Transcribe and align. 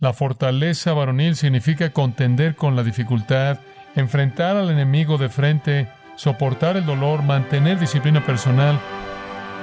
La 0.00 0.14
fortaleza 0.14 0.94
varonil 0.94 1.36
significa 1.36 1.92
contender 1.92 2.56
con 2.56 2.74
la 2.74 2.82
dificultad, 2.82 3.58
enfrentar 3.94 4.56
al 4.56 4.70
enemigo 4.70 5.18
de 5.18 5.28
frente, 5.28 5.88
soportar 6.16 6.78
el 6.78 6.86
dolor, 6.86 7.22
mantener 7.22 7.78
disciplina 7.78 8.24
personal, 8.24 8.80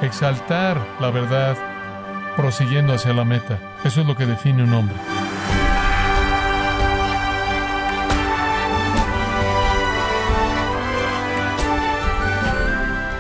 exaltar 0.04 0.80
la 1.02 1.10
verdad, 1.10 1.58
prosiguiendo 2.36 2.94
hacia 2.94 3.14
la 3.14 3.26
meta. 3.26 3.58
Eso 3.84 4.02
es 4.02 4.08
lo 4.08 4.16
que 4.16 4.28
define 4.28 4.62
un 4.62 4.74
hombre. 4.76 4.96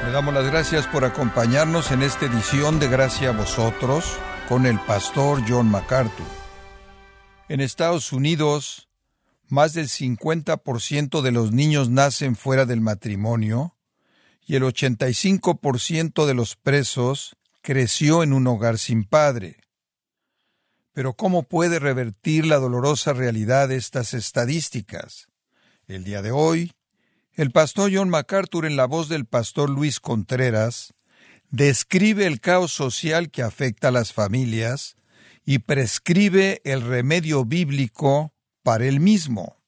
Le 0.05 0.11
damos 0.11 0.35
las 0.35 0.45
gracias 0.45 0.85
por 0.85 1.03
acompañarnos 1.03 1.91
en 1.91 2.03
esta 2.03 2.27
edición 2.27 2.79
de 2.79 2.89
Gracia 2.89 3.29
a 3.29 3.31
vosotros 3.31 4.19
con 4.47 4.67
el 4.67 4.77
pastor 4.81 5.41
John 5.49 5.71
MacArthur. 5.71 6.46
En 7.49 7.61
Estados 7.61 8.11
Unidos, 8.11 8.89
más 9.47 9.73
del 9.73 9.87
50% 9.87 11.21
de 11.21 11.31
los 11.31 11.53
niños 11.53 11.89
nacen 11.89 12.35
fuera 12.35 12.65
del 12.65 12.81
matrimonio 12.81 13.77
y 14.45 14.55
el 14.55 14.63
85% 14.63 16.25
de 16.25 16.33
los 16.33 16.57
presos 16.57 17.37
creció 17.61 18.21
en 18.21 18.33
un 18.33 18.47
hogar 18.47 18.77
sin 18.77 19.05
padre. 19.05 19.61
Pero 20.91 21.13
¿cómo 21.13 21.43
puede 21.43 21.79
revertir 21.79 22.45
la 22.45 22.57
dolorosa 22.57 23.13
realidad 23.13 23.69
de 23.69 23.77
estas 23.77 24.13
estadísticas? 24.13 25.27
El 25.87 26.03
día 26.03 26.21
de 26.21 26.31
hoy, 26.31 26.73
el 27.33 27.51
pastor 27.51 27.91
John 27.93 28.09
MacArthur, 28.09 28.65
en 28.65 28.75
la 28.75 28.87
voz 28.87 29.07
del 29.07 29.25
pastor 29.25 29.69
Luis 29.69 30.01
Contreras, 30.01 30.93
describe 31.49 32.25
el 32.25 32.41
caos 32.41 32.73
social 32.73 33.31
que 33.31 33.41
afecta 33.41 33.87
a 33.87 33.91
las 33.91 34.11
familias 34.11 34.96
y 35.49 35.59
prescribe 35.59 36.61
el 36.65 36.81
remedio 36.81 37.45
bíblico 37.45 38.33
para 38.63 38.83
el 38.85 38.99
mismo. 38.99 39.63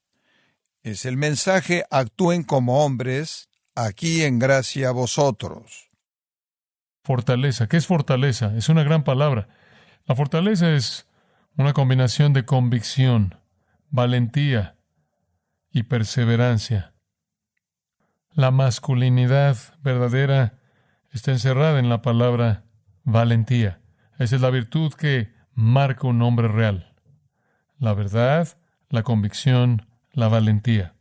Es 0.82 1.06
el 1.06 1.16
mensaje 1.16 1.84
actúen 1.90 2.42
como 2.42 2.84
hombres, 2.84 3.48
aquí 3.74 4.22
en 4.22 4.38
gracia 4.38 4.90
a 4.90 4.92
vosotros. 4.92 5.88
Fortaleza. 7.02 7.66
¿Qué 7.66 7.78
es 7.78 7.86
fortaleza? 7.86 8.54
Es 8.58 8.68
una 8.68 8.82
gran 8.82 9.04
palabra. 9.04 9.48
La 10.04 10.14
fortaleza 10.14 10.70
es 10.70 11.06
una 11.56 11.72
combinación 11.72 12.34
de 12.34 12.44
convicción, 12.44 13.36
valentía 13.88 14.76
y 15.70 15.84
perseverancia. 15.84 16.92
La 18.32 18.50
masculinidad 18.50 19.56
verdadera 19.82 20.58
está 21.10 21.30
encerrada 21.30 21.78
en 21.78 21.88
la 21.88 22.02
palabra 22.02 22.66
valentía. 23.02 23.80
Esa 24.18 24.36
es 24.36 24.42
la 24.42 24.50
virtud 24.50 24.92
que 24.92 25.39
marca 25.54 26.06
un 26.06 26.22
hombre 26.22 26.48
real. 26.48 26.94
La 27.78 27.94
verdad, 27.94 28.48
la 28.88 29.02
convicción, 29.02 29.86
la 30.12 30.28
valentía. 30.28 30.94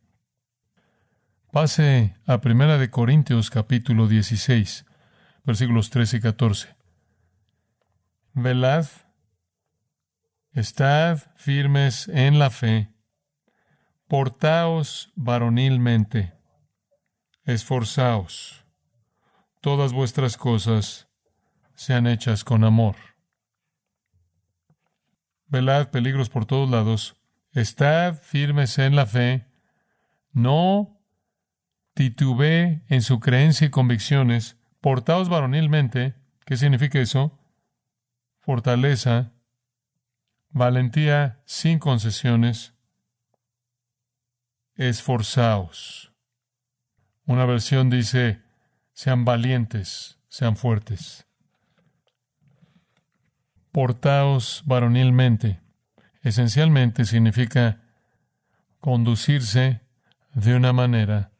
Pase 1.51 2.15
a 2.25 2.41
Primera 2.41 2.77
de 2.77 2.89
Corintios 2.89 3.49
capítulo 3.49 4.07
16, 4.07 4.85
versículos 5.43 5.89
13 5.89 6.17
y 6.17 6.19
14. 6.19 6.75
Velad, 8.33 8.85
estad 10.53 11.17
firmes 11.35 12.07
en 12.07 12.37
la 12.37 12.51
fe, 12.51 12.91
portaos 14.07 15.11
varonilmente, 15.15 16.33
esforzaos, 17.45 18.63
todas 19.61 19.91
vuestras 19.91 20.37
cosas 20.37 21.09
sean 21.73 22.05
hechas 22.05 22.43
con 22.43 22.63
amor. 22.63 22.95
Velad 25.49 25.89
peligros 25.89 26.29
por 26.29 26.45
todos 26.45 26.69
lados. 26.69 27.15
Estad 27.51 28.21
firmes 28.21 28.77
en 28.77 28.95
la 28.95 29.07
fe. 29.07 29.47
No 30.31 31.01
titubee 31.95 32.83
en 32.87 33.01
su 33.01 33.19
creencia 33.19 33.67
y 33.67 33.69
convicciones. 33.71 34.57
Portaos 34.79 35.27
varonilmente. 35.27 36.13
¿Qué 36.45 36.55
significa 36.55 36.99
eso? 36.99 37.37
Fortaleza, 38.39 39.33
valentía 40.49 41.41
sin 41.45 41.79
concesiones. 41.79 42.73
Esforzaos. 44.75 46.13
Una 47.25 47.45
versión 47.45 47.89
dice, 47.89 48.41
sean 48.93 49.25
valientes, 49.25 50.19
sean 50.29 50.55
fuertes 50.55 51.28
portaos 53.71 54.63
varonilmente. 54.65 55.59
Esencialmente 56.21 57.05
significa 57.05 57.81
conducirse 58.79 59.81
de 60.33 60.55
una 60.55 60.73
manera 60.73 61.31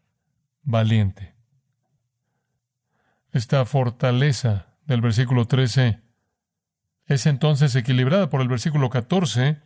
valiente. 0.64 1.36
Esta 3.32 3.66
fortaleza 3.66 4.68
del 4.86 5.02
versículo 5.02 5.46
13 5.46 6.02
es 7.06 7.26
entonces 7.26 7.76
equilibrada 7.76 8.30
por 8.30 8.42
el 8.42 8.48
versículo 8.48 8.90
14 8.90 9.62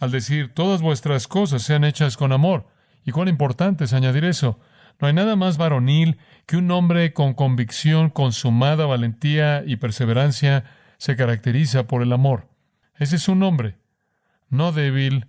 al 0.00 0.10
decir 0.10 0.54
todas 0.54 0.80
vuestras 0.80 1.28
cosas 1.28 1.62
sean 1.62 1.84
hechas 1.84 2.16
con 2.16 2.32
amor. 2.32 2.66
Y 3.04 3.12
cuán 3.12 3.28
importante 3.28 3.84
es 3.84 3.92
añadir 3.92 4.24
eso. 4.24 4.58
No 4.98 5.06
hay 5.06 5.14
nada 5.14 5.36
más 5.36 5.58
varonil 5.58 6.18
que 6.46 6.56
un 6.56 6.70
hombre 6.70 7.12
con 7.12 7.34
convicción, 7.34 8.10
consumada 8.10 8.86
valentía 8.86 9.62
y 9.66 9.76
perseverancia 9.76 10.64
se 11.00 11.16
caracteriza 11.16 11.86
por 11.86 12.02
el 12.02 12.12
amor. 12.12 12.50
Ese 12.94 13.16
es 13.16 13.26
un 13.26 13.42
hombre, 13.42 13.78
no 14.50 14.70
débil, 14.70 15.28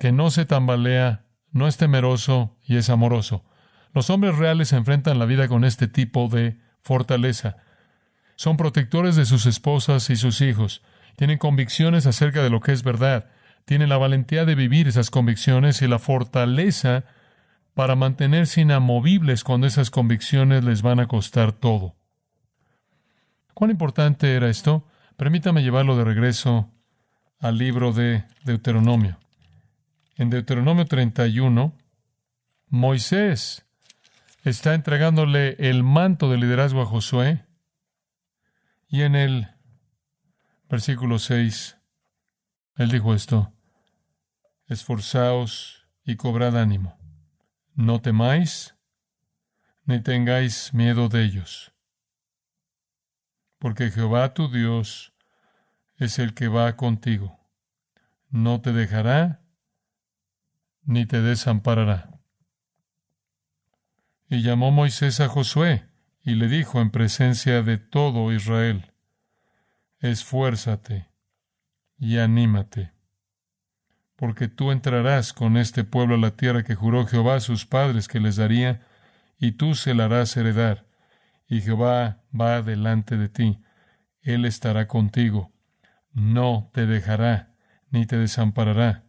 que 0.00 0.10
no 0.10 0.30
se 0.30 0.44
tambalea, 0.44 1.26
no 1.52 1.68
es 1.68 1.76
temeroso 1.76 2.58
y 2.64 2.76
es 2.76 2.90
amoroso. 2.90 3.44
Los 3.92 4.10
hombres 4.10 4.36
reales 4.36 4.72
enfrentan 4.72 5.20
la 5.20 5.26
vida 5.26 5.46
con 5.46 5.64
este 5.64 5.86
tipo 5.86 6.28
de 6.28 6.58
fortaleza. 6.82 7.58
Son 8.34 8.56
protectores 8.56 9.14
de 9.14 9.26
sus 9.26 9.46
esposas 9.46 10.10
y 10.10 10.16
sus 10.16 10.40
hijos. 10.40 10.82
Tienen 11.14 11.38
convicciones 11.38 12.04
acerca 12.04 12.42
de 12.42 12.50
lo 12.50 12.60
que 12.60 12.72
es 12.72 12.82
verdad. 12.82 13.26
Tienen 13.64 13.88
la 13.88 13.96
valentía 13.96 14.44
de 14.44 14.56
vivir 14.56 14.88
esas 14.88 15.08
convicciones 15.08 15.82
y 15.82 15.86
la 15.86 16.00
fortaleza 16.00 17.04
para 17.74 17.94
mantenerse 17.94 18.60
inamovibles 18.60 19.44
cuando 19.44 19.68
esas 19.68 19.90
convicciones 19.92 20.64
les 20.64 20.82
van 20.82 20.98
a 20.98 21.06
costar 21.06 21.52
todo. 21.52 21.94
¿Cuán 23.56 23.70
importante 23.70 24.34
era 24.34 24.50
esto? 24.50 24.86
Permítame 25.16 25.62
llevarlo 25.62 25.96
de 25.96 26.04
regreso 26.04 26.70
al 27.38 27.56
libro 27.56 27.94
de 27.94 28.26
Deuteronomio. 28.44 29.18
En 30.16 30.28
Deuteronomio 30.28 30.84
31, 30.84 31.72
Moisés 32.68 33.64
está 34.44 34.74
entregándole 34.74 35.56
el 35.58 35.84
manto 35.84 36.30
de 36.30 36.36
liderazgo 36.36 36.82
a 36.82 36.84
Josué 36.84 37.46
y 38.88 39.00
en 39.00 39.16
el 39.16 39.48
versículo 40.68 41.18
6, 41.18 41.78
él 42.76 42.90
dijo 42.90 43.14
esto, 43.14 43.54
esforzaos 44.66 45.88
y 46.04 46.16
cobrad 46.16 46.58
ánimo, 46.58 46.98
no 47.74 48.02
temáis 48.02 48.76
ni 49.86 50.02
tengáis 50.02 50.74
miedo 50.74 51.08
de 51.08 51.24
ellos 51.24 51.72
porque 53.58 53.90
Jehová 53.90 54.34
tu 54.34 54.48
Dios 54.48 55.14
es 55.96 56.18
el 56.18 56.34
que 56.34 56.48
va 56.48 56.76
contigo. 56.76 57.40
No 58.28 58.60
te 58.60 58.72
dejará 58.72 59.42
ni 60.82 61.06
te 61.06 61.20
desamparará. 61.20 62.20
Y 64.28 64.42
llamó 64.42 64.70
Moisés 64.70 65.20
a 65.20 65.28
Josué 65.28 65.88
y 66.22 66.34
le 66.34 66.48
dijo 66.48 66.80
en 66.80 66.90
presencia 66.90 67.62
de 67.62 67.78
todo 67.78 68.32
Israel, 68.32 68.92
esfuérzate 70.00 71.08
y 71.98 72.18
anímate, 72.18 72.92
porque 74.16 74.48
tú 74.48 74.72
entrarás 74.72 75.32
con 75.32 75.56
este 75.56 75.84
pueblo 75.84 76.16
a 76.16 76.18
la 76.18 76.32
tierra 76.32 76.64
que 76.64 76.74
juró 76.74 77.06
Jehová 77.06 77.36
a 77.36 77.40
sus 77.40 77.64
padres 77.64 78.08
que 78.08 78.20
les 78.20 78.36
daría, 78.36 78.86
y 79.38 79.52
tú 79.52 79.74
se 79.74 79.94
la 79.94 80.06
harás 80.06 80.36
heredar 80.36 80.85
y 81.48 81.60
Jehová 81.60 82.24
va 82.38 82.62
delante 82.62 83.16
de 83.16 83.28
ti. 83.28 83.60
Él 84.20 84.44
estará 84.44 84.88
contigo. 84.88 85.52
No 86.12 86.70
te 86.72 86.86
dejará, 86.86 87.54
ni 87.90 88.06
te 88.06 88.16
desamparará. 88.16 89.04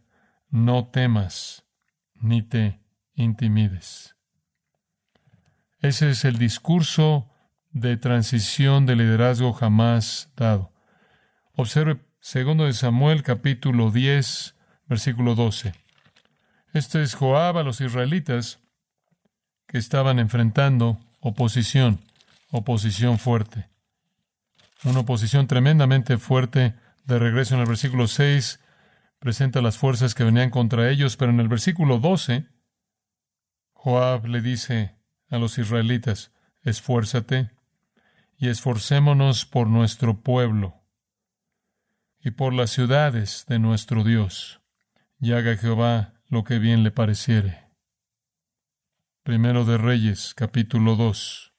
No 0.48 0.88
temas, 0.88 1.64
ni 2.14 2.42
te 2.42 2.80
intimides. 3.14 4.16
Ese 5.80 6.10
es 6.10 6.24
el 6.24 6.38
discurso 6.38 7.30
de 7.70 7.96
transición 7.96 8.86
de 8.86 8.96
liderazgo 8.96 9.52
jamás 9.52 10.32
dado. 10.36 10.72
Observe 11.54 12.00
segundo 12.20 12.64
de 12.64 12.72
Samuel 12.72 13.22
capítulo 13.22 13.90
10, 13.90 14.54
versículo 14.86 15.34
12. 15.34 15.74
Este 16.72 17.02
es 17.02 17.14
Joab 17.14 17.58
a 17.58 17.62
los 17.62 17.80
israelitas 17.80 18.60
que 19.66 19.78
estaban 19.78 20.18
enfrentando 20.18 20.98
oposición 21.20 22.07
oposición 22.50 23.18
fuerte. 23.18 23.68
Una 24.84 25.00
oposición 25.00 25.46
tremendamente 25.46 26.18
fuerte 26.18 26.74
De 27.04 27.18
regreso 27.18 27.54
en 27.54 27.62
el 27.62 27.66
versículo 27.66 28.06
6, 28.06 28.60
presenta 29.18 29.62
las 29.62 29.78
fuerzas 29.78 30.14
que 30.14 30.24
venían 30.24 30.50
contra 30.50 30.90
ellos, 30.90 31.16
pero 31.16 31.32
en 31.32 31.40
el 31.40 31.48
versículo 31.48 31.98
12, 31.98 32.46
Joab 33.72 34.26
le 34.26 34.42
dice 34.42 34.94
a 35.30 35.38
los 35.38 35.56
israelitas, 35.56 36.30
esfuérzate 36.62 37.50
y 38.36 38.48
esforcémonos 38.48 39.46
por 39.46 39.68
nuestro 39.68 40.20
pueblo 40.20 40.82
y 42.20 42.32
por 42.32 42.52
las 42.52 42.70
ciudades 42.70 43.46
de 43.48 43.58
nuestro 43.58 44.04
Dios, 44.04 44.60
y 45.18 45.32
haga 45.32 45.56
Jehová 45.56 46.14
lo 46.28 46.44
que 46.44 46.58
bien 46.58 46.82
le 46.82 46.90
pareciere. 46.90 47.68
Primero 49.22 49.64
de 49.64 49.78
Reyes, 49.78 50.34
capítulo 50.34 50.96
2. 50.96 51.54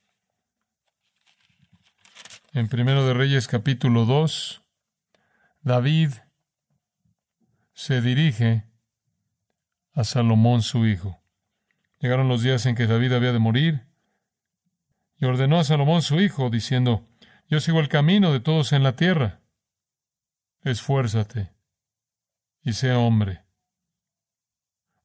En 2.51 2.67
Primero 2.67 3.05
de 3.05 3.13
Reyes, 3.13 3.47
capítulo 3.47 4.05
2, 4.05 4.63
David 5.61 6.13
se 7.73 8.01
dirige 8.01 8.65
a 9.93 10.03
Salomón 10.03 10.63
su 10.63 10.87
hijo. 10.87 11.21
Llegaron 11.99 12.27
los 12.27 12.41
días 12.41 12.65
en 12.65 12.73
que 12.73 12.87
David 12.87 13.13
había 13.13 13.33
de 13.33 13.39
morir 13.39 13.85
y 15.17 15.25
ordenó 15.25 15.59
a 15.59 15.63
Salomón 15.63 16.01
su 16.01 16.19
hijo, 16.19 16.49
diciendo, 16.49 17.07
Yo 17.47 17.59
sigo 17.59 17.79
el 17.81 17.87
camino 17.87 18.33
de 18.33 18.39
todos 18.39 18.73
en 18.73 18.81
la 18.81 18.95
tierra. 18.95 19.41
Esfuérzate 20.63 21.51
y 22.63 22.73
sea 22.73 22.97
hombre. 22.97 23.43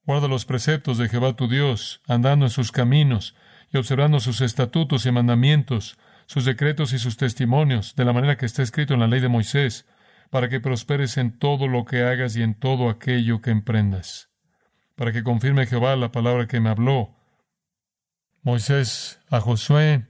Guarda 0.04 0.28
los 0.28 0.46
preceptos 0.46 0.96
de 0.96 1.10
Jehová 1.10 1.36
tu 1.36 1.46
Dios, 1.46 2.00
andando 2.06 2.46
en 2.46 2.50
sus 2.50 2.72
caminos 2.72 3.36
y 3.70 3.76
observando 3.76 4.18
sus 4.18 4.40
estatutos 4.40 5.04
y 5.04 5.12
mandamientos, 5.12 5.98
sus 6.26 6.44
decretos 6.44 6.92
y 6.92 6.98
sus 6.98 7.16
testimonios, 7.16 7.94
de 7.94 8.04
la 8.04 8.12
manera 8.12 8.36
que 8.36 8.46
está 8.46 8.62
escrito 8.62 8.94
en 8.94 9.00
la 9.00 9.06
ley 9.06 9.20
de 9.20 9.28
Moisés, 9.28 9.86
para 10.30 10.48
que 10.48 10.60
prosperes 10.60 11.16
en 11.16 11.38
todo 11.38 11.68
lo 11.68 11.84
que 11.84 12.02
hagas 12.02 12.36
y 12.36 12.42
en 12.42 12.54
todo 12.54 12.88
aquello 12.88 13.40
que 13.40 13.50
emprendas, 13.50 14.30
para 14.96 15.12
que 15.12 15.22
confirme 15.22 15.66
Jehová 15.66 15.96
la 15.96 16.10
palabra 16.12 16.46
que 16.46 16.60
me 16.60 16.70
habló. 16.70 17.14
Moisés 18.42 19.20
a 19.30 19.40
Josué, 19.40 20.06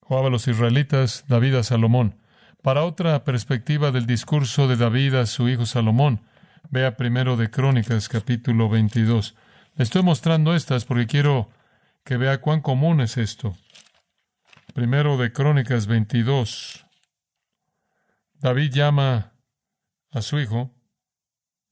Joab 0.00 0.26
a 0.26 0.30
los 0.30 0.48
israelitas, 0.48 1.24
David 1.28 1.56
a 1.56 1.62
Salomón. 1.62 2.18
Para 2.62 2.84
otra 2.84 3.22
perspectiva 3.24 3.90
del 3.90 4.06
discurso 4.06 4.66
de 4.66 4.76
David 4.76 5.14
a 5.14 5.26
su 5.26 5.48
hijo 5.48 5.66
Salomón, 5.66 6.22
vea 6.70 6.96
primero 6.96 7.36
de 7.36 7.50
Crónicas 7.50 8.08
capítulo 8.08 8.68
22. 8.68 9.36
Le 9.76 9.84
estoy 9.84 10.02
mostrando 10.02 10.54
estas 10.54 10.84
porque 10.84 11.06
quiero 11.06 11.50
que 12.02 12.16
vea 12.16 12.40
cuán 12.40 12.62
común 12.62 13.00
es 13.00 13.18
esto. 13.18 13.54
Primero 14.74 15.16
de 15.16 15.32
Crónicas 15.32 15.86
22. 15.86 16.86
David 18.34 18.72
llama 18.72 19.32
a 20.10 20.22
su 20.22 20.38
hijo 20.38 20.70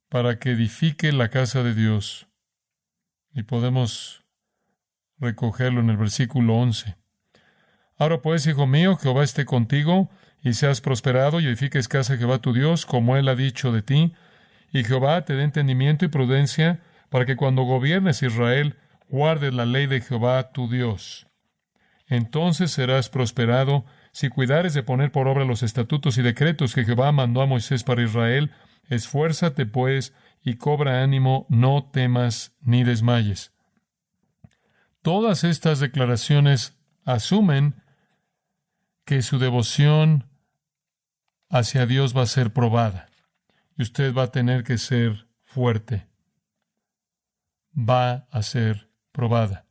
para 0.08 0.38
que 0.38 0.52
edifique 0.52 1.12
la 1.12 1.28
casa 1.28 1.62
de 1.62 1.74
Dios. 1.74 2.26
Y 3.32 3.42
podemos 3.44 4.24
recogerlo 5.18 5.80
en 5.80 5.90
el 5.90 5.96
versículo 5.96 6.56
11. 6.56 6.96
Ahora 7.98 8.22
pues, 8.22 8.46
hijo 8.46 8.66
mío, 8.66 8.96
Jehová 8.96 9.24
esté 9.24 9.44
contigo, 9.44 10.10
y 10.42 10.54
seas 10.54 10.80
prosperado, 10.80 11.40
y 11.40 11.46
edifiques 11.46 11.88
casa 11.88 12.16
Jehová 12.16 12.38
tu 12.38 12.52
Dios, 12.52 12.86
como 12.86 13.16
él 13.16 13.28
ha 13.28 13.34
dicho 13.34 13.72
de 13.72 13.82
ti, 13.82 14.14
y 14.72 14.84
Jehová 14.84 15.24
te 15.24 15.34
dé 15.34 15.44
entendimiento 15.44 16.04
y 16.04 16.08
prudencia, 16.08 16.80
para 17.08 17.24
que 17.24 17.36
cuando 17.36 17.62
gobiernes 17.62 18.22
Israel, 18.22 18.76
guardes 19.08 19.54
la 19.54 19.64
ley 19.64 19.86
de 19.86 20.00
Jehová 20.00 20.50
tu 20.52 20.68
Dios. 20.68 21.25
Entonces 22.08 22.70
serás 22.70 23.08
prosperado, 23.08 23.84
si 24.12 24.28
cuidares 24.28 24.74
de 24.74 24.82
poner 24.82 25.10
por 25.10 25.26
obra 25.28 25.44
los 25.44 25.62
estatutos 25.62 26.18
y 26.18 26.22
decretos 26.22 26.74
que 26.74 26.84
Jehová 26.84 27.10
mandó 27.12 27.42
a 27.42 27.46
Moisés 27.46 27.82
para 27.82 28.02
Israel, 28.02 28.52
esfuérzate 28.88 29.66
pues 29.66 30.14
y 30.42 30.54
cobra 30.54 31.02
ánimo, 31.02 31.46
no 31.48 31.90
temas 31.92 32.56
ni 32.60 32.84
desmayes. 32.84 33.52
Todas 35.02 35.44
estas 35.44 35.80
declaraciones 35.80 36.76
asumen 37.04 37.82
que 39.04 39.22
su 39.22 39.38
devoción 39.38 40.28
hacia 41.48 41.86
Dios 41.86 42.16
va 42.16 42.22
a 42.22 42.26
ser 42.26 42.52
probada 42.52 43.08
y 43.76 43.82
usted 43.82 44.14
va 44.14 44.24
a 44.24 44.32
tener 44.32 44.64
que 44.64 44.78
ser 44.78 45.28
fuerte. 45.42 46.08
Va 47.76 48.26
a 48.30 48.42
ser 48.42 48.90
probada. 49.12 49.66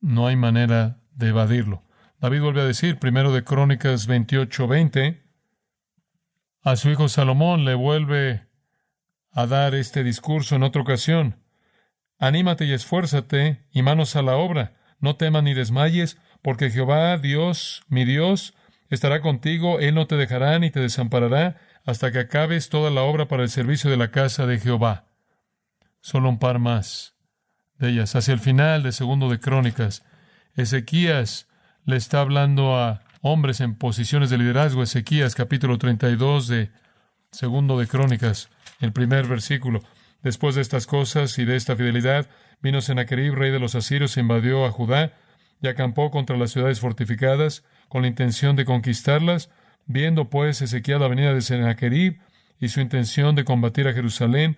No 0.00 0.26
hay 0.26 0.36
manera 0.36 1.00
de 1.16 1.28
evadirlo. 1.28 1.82
David 2.20 2.40
vuelve 2.40 2.60
a 2.60 2.66
decir, 2.66 2.98
primero 2.98 3.32
de 3.32 3.44
Crónicas 3.44 4.06
28, 4.06 4.68
20, 4.68 5.22
a 6.62 6.76
su 6.76 6.90
hijo 6.90 7.08
Salomón 7.08 7.64
le 7.64 7.74
vuelve 7.74 8.46
a 9.32 9.46
dar 9.46 9.74
este 9.74 10.02
discurso 10.02 10.56
en 10.56 10.62
otra 10.62 10.82
ocasión. 10.82 11.42
Anímate 12.18 12.64
y 12.64 12.72
esfuérzate 12.72 13.66
y 13.70 13.82
manos 13.82 14.16
a 14.16 14.22
la 14.22 14.36
obra. 14.36 14.74
No 14.98 15.16
temas 15.16 15.42
ni 15.42 15.52
desmayes, 15.52 16.18
porque 16.42 16.70
Jehová, 16.70 17.18
Dios, 17.18 17.82
mi 17.88 18.04
Dios, 18.04 18.54
estará 18.88 19.20
contigo, 19.20 19.78
Él 19.80 19.94
no 19.94 20.06
te 20.06 20.16
dejará 20.16 20.58
ni 20.58 20.70
te 20.70 20.80
desamparará 20.80 21.56
hasta 21.84 22.10
que 22.10 22.18
acabes 22.18 22.68
toda 22.68 22.90
la 22.90 23.02
obra 23.02 23.28
para 23.28 23.42
el 23.42 23.50
servicio 23.50 23.90
de 23.90 23.96
la 23.96 24.10
casa 24.10 24.46
de 24.46 24.58
Jehová. 24.58 25.04
Solo 26.00 26.28
un 26.28 26.38
par 26.38 26.58
más 26.58 27.14
de 27.78 27.90
ellas. 27.90 28.16
Hacia 28.16 28.32
el 28.32 28.40
final 28.40 28.82
de 28.82 28.92
Segundo 28.92 29.28
de 29.28 29.38
Crónicas, 29.38 30.04
Ezequías 30.56 31.48
le 31.84 31.96
está 31.96 32.22
hablando 32.22 32.76
a 32.76 33.02
hombres 33.20 33.60
en 33.60 33.74
posiciones 33.74 34.30
de 34.30 34.38
liderazgo. 34.38 34.82
Ezequías 34.82 35.34
capítulo 35.34 35.76
32 35.76 36.48
de 36.48 36.70
segundo 37.30 37.78
de 37.78 37.86
Crónicas, 37.86 38.48
el 38.80 38.92
primer 38.92 39.26
versículo. 39.26 39.80
Después 40.22 40.54
de 40.54 40.62
estas 40.62 40.86
cosas 40.86 41.38
y 41.38 41.44
de 41.44 41.56
esta 41.56 41.76
fidelidad, 41.76 42.30
vino 42.62 42.80
Sennacherib, 42.80 43.34
rey 43.34 43.50
de 43.50 43.58
los 43.58 43.74
asirios, 43.74 44.16
e 44.16 44.20
invadió 44.20 44.64
a 44.64 44.70
Judá 44.70 45.12
y 45.60 45.68
acampó 45.68 46.10
contra 46.10 46.38
las 46.38 46.52
ciudades 46.52 46.80
fortificadas 46.80 47.62
con 47.88 48.02
la 48.02 48.08
intención 48.08 48.56
de 48.56 48.64
conquistarlas. 48.64 49.50
Viendo 49.84 50.30
pues 50.30 50.62
Ezequiel 50.62 51.00
la 51.00 51.08
venida 51.08 51.34
de 51.34 51.42
Sennacherib 51.42 52.18
y 52.58 52.68
su 52.68 52.80
intención 52.80 53.34
de 53.34 53.44
combatir 53.44 53.88
a 53.88 53.92
Jerusalén, 53.92 54.56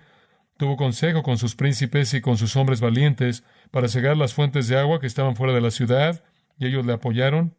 tuvo 0.58 0.76
consejo 0.76 1.22
con 1.22 1.38
sus 1.38 1.54
príncipes 1.54 2.12
y 2.12 2.20
con 2.20 2.36
sus 2.36 2.56
hombres 2.56 2.80
valientes 2.80 3.44
para 3.70 3.88
cegar 3.88 4.16
las 4.16 4.34
fuentes 4.34 4.68
de 4.68 4.78
agua 4.78 5.00
que 5.00 5.06
estaban 5.06 5.36
fuera 5.36 5.54
de 5.54 5.60
la 5.60 5.70
ciudad 5.70 6.22
y 6.58 6.66
ellos 6.66 6.84
le 6.84 6.92
apoyaron. 6.92 7.54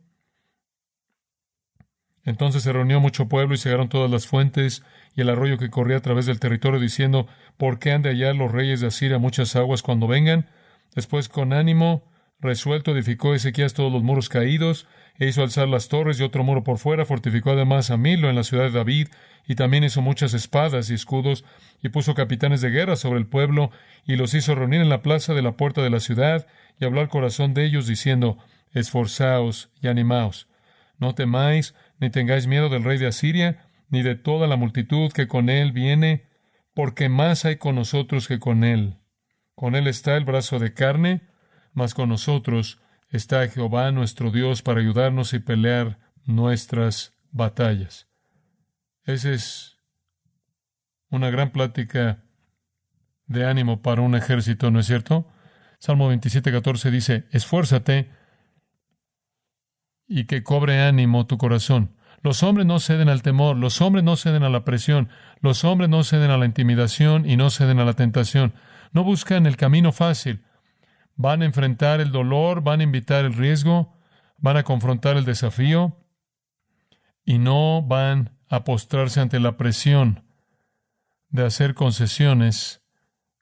Entonces 2.26 2.62
se 2.62 2.74
reunió 2.74 3.00
mucho 3.00 3.30
pueblo 3.30 3.56
y 3.56 3.58
cegaron 3.58 3.88
todas 3.88 4.12
las 4.12 4.28
fuentes 4.28 4.84
y 5.16 5.22
el 5.22 5.30
arroyo 5.30 5.58
que 5.58 5.70
corría 5.70 5.98
a 5.98 6.02
través 6.02 6.26
del 6.26 6.40
territorio, 6.40 6.80
diciendo, 6.80 7.28
¿por 7.58 7.80
qué 7.80 7.94
han 7.94 8.02
de 8.02 8.10
hallar 8.10 8.36
los 8.36 8.52
reyes 8.52 8.82
de 8.82 8.88
Asiria 8.88 9.18
muchas 9.18 9.56
aguas 9.56 9.82
cuando 9.82 10.06
vengan? 10.06 10.50
Después, 10.94 11.30
con 11.30 11.54
ánimo 11.54 12.04
resuelto, 12.40 12.92
edificó 12.92 13.34
Ezequías 13.34 13.74
todos 13.74 13.92
los 13.92 14.04
muros 14.04 14.30
caídos, 14.30 14.88
e 15.18 15.28
hizo 15.28 15.42
alzar 15.42 15.68
las 15.68 15.88
torres 15.88 16.20
y 16.20 16.24
otro 16.24 16.44
muro 16.44 16.64
por 16.64 16.78
fuera, 16.78 17.06
fortificó 17.06 17.52
además 17.52 17.92
a 17.92 17.98
Milo 17.98 18.30
en 18.30 18.36
la 18.36 18.44
ciudad 18.44 18.66
de 18.66 18.72
David, 18.72 19.08
y 19.48 19.56
también 19.56 19.84
hizo 19.84 20.02
muchas 20.02 20.34
espadas 20.34 20.90
y 20.90 20.94
escudos, 20.94 21.46
y 21.82 21.90
puso 21.90 22.14
capitanes 22.14 22.62
de 22.62 22.70
guerra 22.70 22.96
sobre 22.96 23.20
el 23.20 23.28
pueblo, 23.28 23.72
y 24.06 24.16
los 24.16 24.34
hizo 24.34 24.56
reunir 24.56 24.82
en 24.82 24.90
la 24.90 25.02
plaza 25.02 25.34
de 25.34 25.42
la 25.42 25.54
puerta 25.54 25.82
de 25.82 25.90
la 25.90 26.00
ciudad, 26.00 26.48
y 26.80 26.86
habló 26.86 27.02
al 27.02 27.10
corazón 27.10 27.54
de 27.54 27.66
ellos, 27.66 27.88
diciendo, 27.88 28.38
esforzaos 28.74 29.70
y 29.82 29.88
animaos. 29.88 30.48
No 30.98 31.16
temáis, 31.16 31.76
ni 32.00 32.10
tengáis 32.10 32.48
miedo 32.48 32.70
del 32.70 32.84
rey 32.84 32.98
de 32.98 33.08
Asiria, 33.08 33.66
ni 33.90 34.04
de 34.04 34.16
toda 34.16 34.48
la 34.48 34.56
multitud 34.56 35.12
que 35.12 35.28
con 35.28 35.50
él 35.50 35.72
viene, 35.72 36.28
porque 36.74 37.10
más 37.10 37.46
hay 37.46 37.58
con 37.58 37.76
nosotros 37.76 38.28
que 38.28 38.40
con 38.40 38.64
él. 38.64 38.98
Con 39.56 39.76
él 39.76 39.88
está 39.88 40.16
el 40.16 40.26
brazo 40.26 40.60
de 40.60 40.74
carne, 40.74 41.28
mas 41.74 41.94
con 41.94 42.10
nosotros 42.10 42.80
está 43.10 43.48
Jehová 43.48 43.92
nuestro 43.92 44.32
Dios 44.32 44.62
para 44.62 44.80
ayudarnos 44.80 45.34
y 45.34 45.40
pelear 45.40 46.00
nuestras 46.26 47.14
batallas. 47.32 48.09
Esa 49.10 49.32
es 49.32 49.76
una 51.10 51.32
gran 51.32 51.52
plática 51.52 52.24
de 53.26 53.44
ánimo 53.44 53.82
para 53.82 54.04
un 54.04 54.14
ejército, 54.14 54.70
¿no 54.70 54.80
es 54.80 54.86
cierto? 54.86 55.28
Salmo 55.80 56.08
27, 56.10 56.52
14 56.52 56.92
dice, 56.92 57.28
esfuérzate 57.32 58.12
y 60.08 60.26
que 60.26 60.44
cobre 60.44 60.84
ánimo 60.84 61.26
tu 61.26 61.40
corazón. 61.40 61.96
Los 62.22 62.44
hombres 62.44 62.68
no 62.68 62.78
ceden 62.78 63.10
al 63.10 63.24
temor, 63.24 63.58
los 63.58 63.82
hombres 63.82 64.04
no 64.04 64.16
ceden 64.16 64.44
a 64.44 64.50
la 64.50 64.64
presión, 64.64 65.10
los 65.40 65.64
hombres 65.64 65.90
no 65.90 66.04
ceden 66.04 66.30
a 66.30 66.38
la 66.38 66.46
intimidación 66.46 67.28
y 67.28 67.36
no 67.36 67.50
ceden 67.50 67.80
a 67.80 67.86
la 67.86 67.94
tentación. 67.94 68.54
No 68.92 69.04
buscan 69.04 69.48
el 69.48 69.58
camino 69.58 69.92
fácil. 69.92 70.46
Van 71.16 71.42
a 71.42 71.46
enfrentar 71.46 72.00
el 72.00 72.12
dolor, 72.12 72.62
van 72.62 72.82
a 72.82 72.84
invitar 72.84 73.26
el 73.26 73.34
riesgo, 73.34 73.92
van 74.38 74.58
a 74.58 74.64
confrontar 74.64 75.18
el 75.18 75.26
desafío 75.26 75.98
y 77.26 77.40
no 77.40 77.82
van 77.82 78.39
a 78.50 78.64
postrarse 78.64 79.22
ante 79.22 79.40
la 79.40 79.56
presión 79.58 80.26
de 81.30 81.46
hacer 81.46 81.76
concesiones 81.76 82.82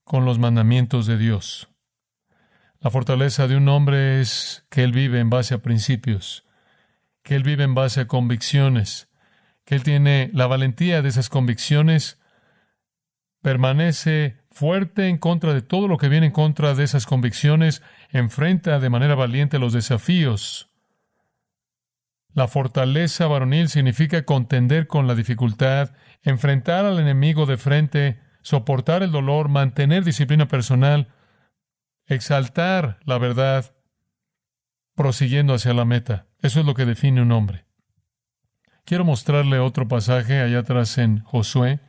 con 0.04 0.26
los 0.26 0.38
mandamientos 0.38 1.08
de 1.08 1.18
Dios. 1.18 1.70
La 2.80 2.92
fortaleza 2.92 3.48
de 3.48 3.58
un 3.58 3.68
hombre 3.70 4.22
es 4.22 4.66
que 4.70 4.84
él 4.84 4.92
vive 4.92 5.20
en 5.20 5.30
base 5.30 5.56
a 5.56 5.62
principios 5.62 6.44
que 7.28 7.36
él 7.36 7.44
vive 7.44 7.66
en 7.66 7.76
base 7.76 8.00
a 8.00 8.08
convicciones, 8.08 9.10
que 9.66 9.76
él 9.76 9.84
tiene 9.84 10.32
la 10.34 10.48
valentía 10.48 11.02
de 11.02 11.10
esas 11.10 11.28
convicciones, 11.28 12.22
permanece 13.42 14.38
fuerte 14.50 15.10
en 15.10 15.18
contra 15.18 15.54
de 15.54 15.62
todo 15.62 15.90
lo 15.90 15.98
que 15.98 16.08
viene 16.08 16.28
en 16.28 16.32
contra 16.32 16.74
de 16.74 16.86
esas 16.86 17.06
convicciones, 17.06 17.82
enfrenta 18.12 18.80
de 18.80 18.90
manera 18.90 19.14
valiente 19.14 19.60
los 19.60 19.74
desafíos. 19.74 20.70
La 22.38 22.48
fortaleza 22.48 23.25
varonil 23.25 23.67
significa 23.67 24.24
contender 24.24 24.86
con 24.86 25.08
la 25.08 25.15
dificultad, 25.15 25.96
enfrentar 26.22 26.86
al 26.86 27.00
enemigo 27.00 27.48
de 27.48 27.58
frente, 27.58 28.20
soportar 28.44 29.01
el 29.01 29.12
dolor, 29.12 29.50
mantener 29.50 30.03
disciplina 30.03 30.48
personal, 30.48 31.08
exaltar 32.06 33.00
la 33.06 33.17
verdad, 33.17 33.74
prosiguiendo 34.94 35.56
hacia 35.56 35.74
la 35.74 35.84
meta. 35.84 36.27
Eso 36.39 36.60
es 36.60 36.67
lo 36.67 36.75
que 36.75 36.86
define 36.86 37.24
un 37.24 37.32
hombre. 37.32 37.65
Quiero 38.86 39.03
mostrarle 39.03 39.58
otro 39.58 39.88
pasaje 39.88 40.39
allá 40.39 40.60
atrás 40.60 41.00
en 41.00 41.24
Josué, 41.24 41.79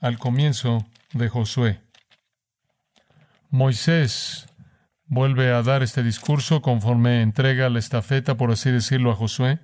al 0.00 0.18
comienzo 0.18 0.86
de 1.12 1.28
Josué. 1.28 1.82
Moisés 3.50 4.46
vuelve 5.08 5.52
a 5.52 5.62
dar 5.62 5.82
este 5.82 6.02
discurso 6.02 6.62
conforme 6.62 7.22
entrega 7.22 7.68
la 7.70 7.78
estafeta, 7.78 8.36
por 8.36 8.50
así 8.50 8.70
decirlo, 8.70 9.10
a 9.10 9.16
Josué. 9.16 9.60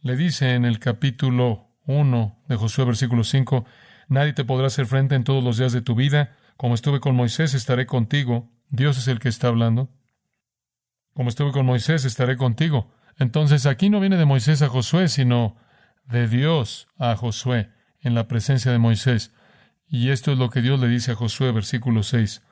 Le 0.00 0.16
dice 0.16 0.54
en 0.54 0.64
el 0.64 0.78
capítulo 0.78 1.68
1 1.86 2.44
de 2.48 2.56
Josué, 2.56 2.84
versículo 2.84 3.24
5, 3.24 3.66
Nadie 4.08 4.32
te 4.32 4.44
podrá 4.44 4.68
hacer 4.68 4.86
frente 4.86 5.14
en 5.14 5.24
todos 5.24 5.44
los 5.44 5.58
días 5.58 5.72
de 5.72 5.82
tu 5.82 5.94
vida. 5.94 6.36
Como 6.56 6.74
estuve 6.74 6.98
con 7.00 7.14
Moisés, 7.14 7.52
estaré 7.52 7.84
contigo. 7.84 8.50
Dios 8.70 8.96
es 8.96 9.08
el 9.08 9.18
que 9.18 9.28
está 9.28 9.48
hablando. 9.48 9.90
Como 11.12 11.28
estuve 11.28 11.52
con 11.52 11.66
Moisés, 11.66 12.04
estaré 12.04 12.36
contigo. 12.36 12.90
Entonces 13.18 13.66
aquí 13.66 13.90
no 13.90 14.00
viene 14.00 14.16
de 14.16 14.24
Moisés 14.24 14.62
a 14.62 14.68
Josué, 14.68 15.08
sino 15.08 15.56
de 16.04 16.26
Dios 16.26 16.88
a 16.96 17.16
Josué 17.16 17.70
en 18.00 18.14
la 18.14 18.28
presencia 18.28 18.72
de 18.72 18.78
Moisés. 18.78 19.34
Y 19.88 20.10
esto 20.10 20.32
es 20.32 20.38
lo 20.38 20.48
que 20.48 20.62
Dios 20.62 20.80
le 20.80 20.88
dice 20.88 21.12
a 21.12 21.16
Josué, 21.16 21.52
versículo 21.52 22.02
6. 22.02 22.42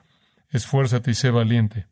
Esfuérzate 0.49 1.11
y 1.11 1.13
sé 1.13 1.29
valiente, 1.29 1.87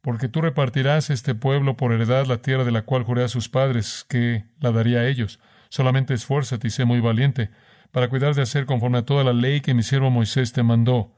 porque 0.00 0.28
tú 0.28 0.42
repartirás 0.42 1.08
este 1.10 1.34
pueblo 1.34 1.76
por 1.76 1.92
heredad 1.92 2.26
la 2.26 2.42
tierra 2.42 2.64
de 2.64 2.72
la 2.72 2.82
cual 2.82 3.04
juré 3.04 3.24
a 3.24 3.28
sus 3.28 3.48
padres 3.48 4.04
que 4.08 4.44
la 4.60 4.70
daría 4.70 5.00
a 5.00 5.06
ellos. 5.06 5.40
Solamente 5.70 6.12
esfuérzate 6.14 6.68
y 6.68 6.70
sé 6.70 6.84
muy 6.84 7.00
valiente, 7.00 7.50
para 7.90 8.08
cuidar 8.08 8.34
de 8.34 8.42
hacer 8.42 8.66
conforme 8.66 8.98
a 8.98 9.04
toda 9.04 9.24
la 9.24 9.32
ley 9.32 9.60
que 9.60 9.72
mi 9.72 9.82
siervo 9.82 10.10
Moisés 10.10 10.52
te 10.52 10.62
mandó. 10.62 11.14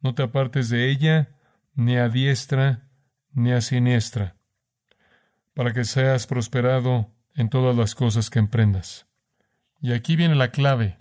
No 0.00 0.14
te 0.14 0.22
apartes 0.22 0.70
de 0.70 0.90
ella, 0.90 1.28
ni 1.74 1.96
a 1.96 2.08
diestra, 2.08 2.88
ni 3.32 3.52
a 3.52 3.60
siniestra, 3.60 4.34
para 5.54 5.72
que 5.72 5.84
seas 5.84 6.26
prosperado 6.26 7.10
en 7.34 7.48
todas 7.48 7.76
las 7.76 7.94
cosas 7.94 8.28
que 8.28 8.38
emprendas. 8.38 9.06
Y 9.80 9.92
aquí 9.92 10.16
viene 10.16 10.34
la 10.34 10.50
clave 10.50 10.98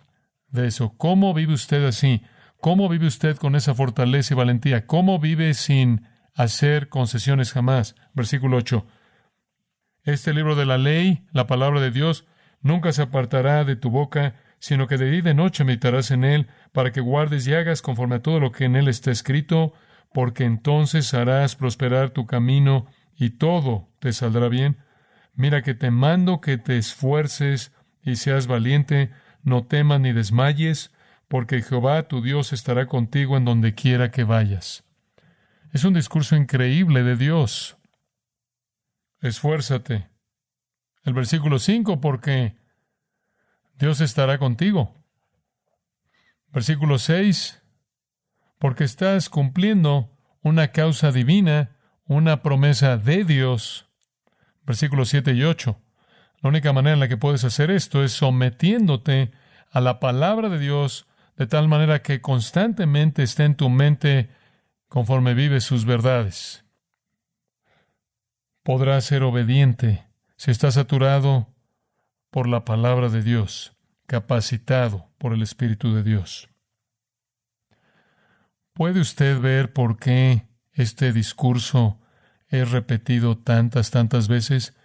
de 0.50 0.68
eso. 0.68 0.94
¿Cómo 0.98 1.34
vive 1.34 1.54
usted 1.54 1.86
así? 1.86 2.22
¿Cómo 2.62 2.90
vive 2.90 3.08
usted 3.08 3.38
con 3.38 3.56
esa 3.56 3.74
fortaleza 3.74 4.34
y 4.34 4.38
valentía? 4.38 4.86
¿Cómo 4.86 5.18
vive 5.18 5.54
sin 5.54 6.06
hacer 6.36 6.90
concesiones 6.90 7.54
jamás? 7.54 7.96
Versículo 8.14 8.58
8. 8.58 8.86
Este 10.04 10.34
libro 10.34 10.56
de 10.56 10.66
la 10.66 10.78
ley, 10.78 11.26
la 11.32 11.48
palabra 11.48 11.80
de 11.80 11.92
Dios, 11.92 12.26
nunca 12.62 12.92
se 12.92 13.02
apartará 13.02 13.64
de 13.64 13.78
tu 13.78 13.90
boca, 13.90 14.36
sino 14.60 14.88
que 14.88 14.98
de 14.98 15.10
día 15.10 15.20
y 15.20 15.22
de 15.22 15.34
noche 15.34 15.64
meditarás 15.64 16.12
en 16.12 16.26
él, 16.26 16.48
para 16.74 16.92
que 16.92 17.00
guardes 17.00 17.48
y 17.48 17.54
hagas 17.54 17.82
conforme 17.82 18.16
a 18.16 18.22
todo 18.22 18.42
lo 18.42 18.52
que 18.52 18.66
en 18.66 18.76
él 18.76 18.90
está 18.90 19.12
escrito, 19.12 19.74
porque 20.14 20.44
entonces 20.44 21.14
harás 21.14 21.56
prosperar 21.56 22.10
tu 22.10 22.26
camino 22.26 22.88
y 23.16 23.32
todo 23.32 23.88
te 24.00 24.12
saldrá 24.12 24.50
bien. 24.50 24.80
Mira 25.34 25.62
que 25.62 25.76
te 25.76 25.92
mando 25.92 26.42
que 26.42 26.58
te 26.58 26.78
esfuerces 26.78 27.74
y 28.04 28.18
seas 28.18 28.48
valiente, 28.48 29.12
no 29.44 29.64
temas 29.64 30.02
ni 30.02 30.12
desmayes, 30.12 30.92
porque 31.30 31.62
Jehová 31.62 32.08
tu 32.08 32.22
Dios 32.22 32.52
estará 32.52 32.88
contigo 32.88 33.38
en 33.38 33.46
donde 33.46 33.76
quiera 33.76 34.12
que 34.12 34.26
vayas. 34.26 34.84
Es 35.72 35.84
un 35.84 35.94
discurso 35.94 36.36
increíble 36.36 37.04
de 37.04 37.16
Dios. 37.16 37.78
Esfuérzate. 39.22 40.10
El 41.04 41.14
versículo 41.14 41.60
5, 41.60 42.02
porque 42.02 42.58
Dios 43.78 44.02
estará 44.02 44.40
contigo. 44.40 44.96
Versículo 46.52 46.98
6, 46.98 47.62
porque 48.58 48.84
estás 48.84 49.30
cumpliendo 49.30 50.18
una 50.42 50.72
causa 50.72 51.12
divina, 51.12 51.78
una 52.06 52.42
promesa 52.42 52.98
de 52.98 53.24
Dios. 53.24 53.88
Versículos 54.64 55.10
7 55.10 55.34
y 55.34 55.44
8. 55.44 55.80
La 56.42 56.50
única 56.50 56.74
manera 56.74 56.96
en 56.96 57.00
la 57.00 57.08
que 57.08 57.18
puedes 57.18 57.44
hacer 57.44 57.70
esto 57.70 58.04
es 58.04 58.14
sometiéndote 58.14 59.32
a 59.70 59.80
la 59.80 60.00
palabra 60.00 60.50
de 60.50 60.58
Dios 60.58 61.06
de 61.40 61.48
tal 61.48 61.70
manera 61.70 62.02
que 62.02 62.20
constantemente 62.20 63.24
esté 63.24 63.46
en 63.46 63.56
tu 63.56 63.70
mente 63.70 64.30
conforme 64.90 65.34
vives 65.34 65.64
sus 65.64 65.86
verdades. 65.86 66.66
Podrás 68.62 69.06
ser 69.06 69.24
obediente 69.24 70.06
si 70.36 70.52
estás 70.52 70.74
saturado 70.74 71.48
por 72.30 72.46
la 72.46 72.66
palabra 72.66 73.08
de 73.08 73.24
Dios, 73.24 73.74
capacitado 74.06 75.14
por 75.18 75.32
el 75.32 75.42
Espíritu 75.42 75.96
de 75.96 76.04
Dios. 76.04 76.50
¿Puede 78.74 79.00
usted 79.00 79.40
ver 79.40 79.72
por 79.72 79.98
qué 79.98 80.46
este 80.74 81.14
discurso 81.14 82.02
es 82.50 82.70
repetido 82.70 83.38
tantas, 83.38 83.92
tantas 83.92 84.28
veces? 84.28 84.76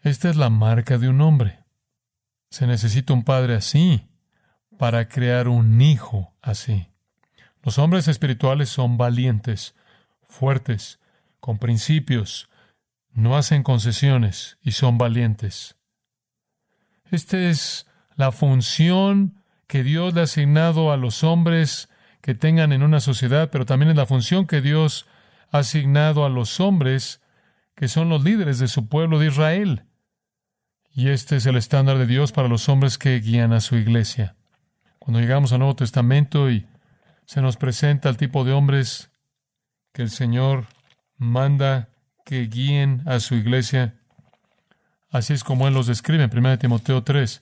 Esta 0.00 0.30
es 0.30 0.36
la 0.36 0.48
marca 0.48 0.96
de 0.96 1.10
un 1.10 1.20
hombre. 1.20 1.64
Se 2.48 2.66
necesita 2.66 3.12
un 3.12 3.24
padre 3.24 3.56
así 3.56 4.07
para 4.78 5.08
crear 5.08 5.48
un 5.48 5.80
hijo 5.82 6.32
así. 6.40 6.86
Los 7.62 7.78
hombres 7.78 8.08
espirituales 8.08 8.70
son 8.70 8.96
valientes, 8.96 9.74
fuertes, 10.28 11.00
con 11.40 11.58
principios, 11.58 12.48
no 13.12 13.36
hacen 13.36 13.62
concesiones 13.62 14.58
y 14.62 14.72
son 14.72 14.96
valientes. 14.96 15.76
Esta 17.10 17.38
es 17.38 17.86
la 18.14 18.32
función 18.32 19.42
que 19.66 19.82
Dios 19.82 20.14
le 20.14 20.20
ha 20.20 20.24
asignado 20.24 20.92
a 20.92 20.96
los 20.96 21.24
hombres 21.24 21.88
que 22.20 22.34
tengan 22.34 22.72
en 22.72 22.82
una 22.82 23.00
sociedad, 23.00 23.50
pero 23.50 23.66
también 23.66 23.90
es 23.90 23.96
la 23.96 24.06
función 24.06 24.46
que 24.46 24.60
Dios 24.60 25.06
ha 25.50 25.58
asignado 25.58 26.24
a 26.24 26.28
los 26.28 26.60
hombres 26.60 27.20
que 27.74 27.88
son 27.88 28.08
los 28.08 28.22
líderes 28.22 28.58
de 28.58 28.68
su 28.68 28.88
pueblo 28.88 29.18
de 29.18 29.26
Israel. 29.26 29.84
Y 30.92 31.08
este 31.08 31.36
es 31.36 31.46
el 31.46 31.56
estándar 31.56 31.98
de 31.98 32.06
Dios 32.06 32.32
para 32.32 32.48
los 32.48 32.68
hombres 32.68 32.98
que 32.98 33.18
guían 33.20 33.52
a 33.52 33.60
su 33.60 33.76
iglesia. 33.76 34.36
Cuando 35.08 35.20
llegamos 35.20 35.54
al 35.54 35.60
Nuevo 35.60 35.74
Testamento 35.74 36.50
y 36.50 36.66
se 37.24 37.40
nos 37.40 37.56
presenta 37.56 38.10
el 38.10 38.18
tipo 38.18 38.44
de 38.44 38.52
hombres 38.52 39.10
que 39.94 40.02
el 40.02 40.10
Señor 40.10 40.66
manda 41.16 41.88
que 42.26 42.42
guíen 42.42 43.02
a 43.06 43.18
su 43.18 43.34
iglesia, 43.34 43.94
así 45.10 45.32
es 45.32 45.44
como 45.44 45.66
Él 45.66 45.72
los 45.72 45.86
describe 45.86 46.22
en 46.22 46.30
1 46.30 46.58
Timoteo 46.58 47.04
3. 47.04 47.40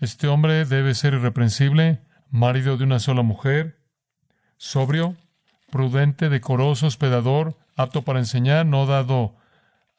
Este 0.00 0.26
hombre 0.26 0.64
debe 0.64 0.96
ser 0.96 1.14
irreprensible, 1.14 2.02
marido 2.28 2.76
de 2.76 2.82
una 2.82 2.98
sola 2.98 3.22
mujer, 3.22 3.78
sobrio, 4.56 5.14
prudente, 5.70 6.28
decoroso, 6.28 6.88
hospedador, 6.88 7.56
apto 7.76 8.02
para 8.02 8.18
enseñar, 8.18 8.66
no 8.66 8.84
dado 8.86 9.36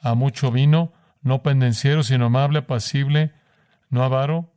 a 0.01 0.13
mucho 0.13 0.51
vino, 0.51 0.91
no 1.22 1.41
pendenciero, 1.41 2.03
sino 2.03 2.25
amable, 2.25 2.60
apacible, 2.60 3.32
no 3.89 4.03
avaro. 4.03 4.51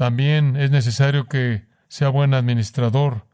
También 0.00 0.56
es 0.56 0.70
necesario 0.70 1.28
que 1.28 1.66
sea 1.88 2.08
buen 2.08 2.32
administrador, 2.32 3.26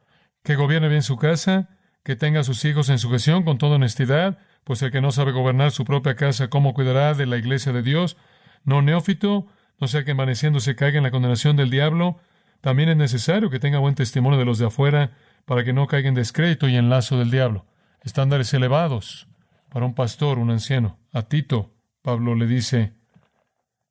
que 0.42 0.56
gobierne 0.56 0.88
bien 0.88 1.04
su 1.04 1.16
casa, 1.16 1.68
que 2.02 2.16
tenga 2.16 2.40
a 2.40 2.42
sus 2.42 2.64
hijos 2.64 2.88
en 2.88 2.98
sujeción 2.98 3.44
con 3.44 3.56
toda 3.56 3.76
honestidad, 3.76 4.38
pues 4.64 4.82
el 4.82 4.90
que 4.90 5.00
no 5.00 5.12
sabe 5.12 5.30
gobernar 5.30 5.70
su 5.70 5.84
propia 5.84 6.16
casa, 6.16 6.50
¿cómo 6.50 6.74
cuidará 6.74 7.14
de 7.14 7.24
la 7.26 7.36
iglesia 7.36 7.72
de 7.72 7.84
Dios? 7.84 8.16
No 8.64 8.82
neófito, 8.82 9.46
no 9.78 9.86
sea 9.86 10.02
que 10.02 10.10
envaneciéndose 10.10 10.74
caiga 10.74 10.96
en 10.96 11.04
la 11.04 11.12
condenación 11.12 11.54
del 11.54 11.70
diablo. 11.70 12.18
También 12.62 12.88
es 12.88 12.96
necesario 12.96 13.48
que 13.48 13.60
tenga 13.60 13.78
buen 13.78 13.94
testimonio 13.94 14.36
de 14.36 14.44
los 14.44 14.58
de 14.58 14.66
afuera, 14.66 15.12
para 15.44 15.62
que 15.62 15.72
no 15.72 15.86
caiga 15.86 16.08
en 16.08 16.16
descrédito 16.16 16.66
y 16.66 16.74
en 16.74 16.90
lazo 16.90 17.16
del 17.16 17.30
diablo. 17.30 17.64
Estándares 18.02 18.52
elevados 18.54 19.28
para 19.70 19.86
un 19.86 19.94
pastor, 19.94 20.40
un 20.40 20.50
anciano. 20.50 20.98
A 21.12 21.22
Tito, 21.22 21.76
Pablo 22.02 22.34
le 22.34 22.48
dice 22.48 22.92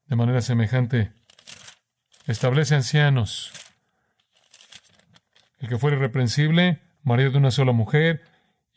de 0.08 0.16
manera 0.18 0.42
semejante, 0.42 1.14
establece 2.28 2.76
ancianos. 2.76 3.52
El 5.60 5.70
que 5.70 5.78
fuere 5.78 5.98
irreprensible, 5.98 6.82
marido 7.04 7.32
de 7.32 7.38
una 7.38 7.52
sola 7.52 7.72
mujer, 7.72 8.24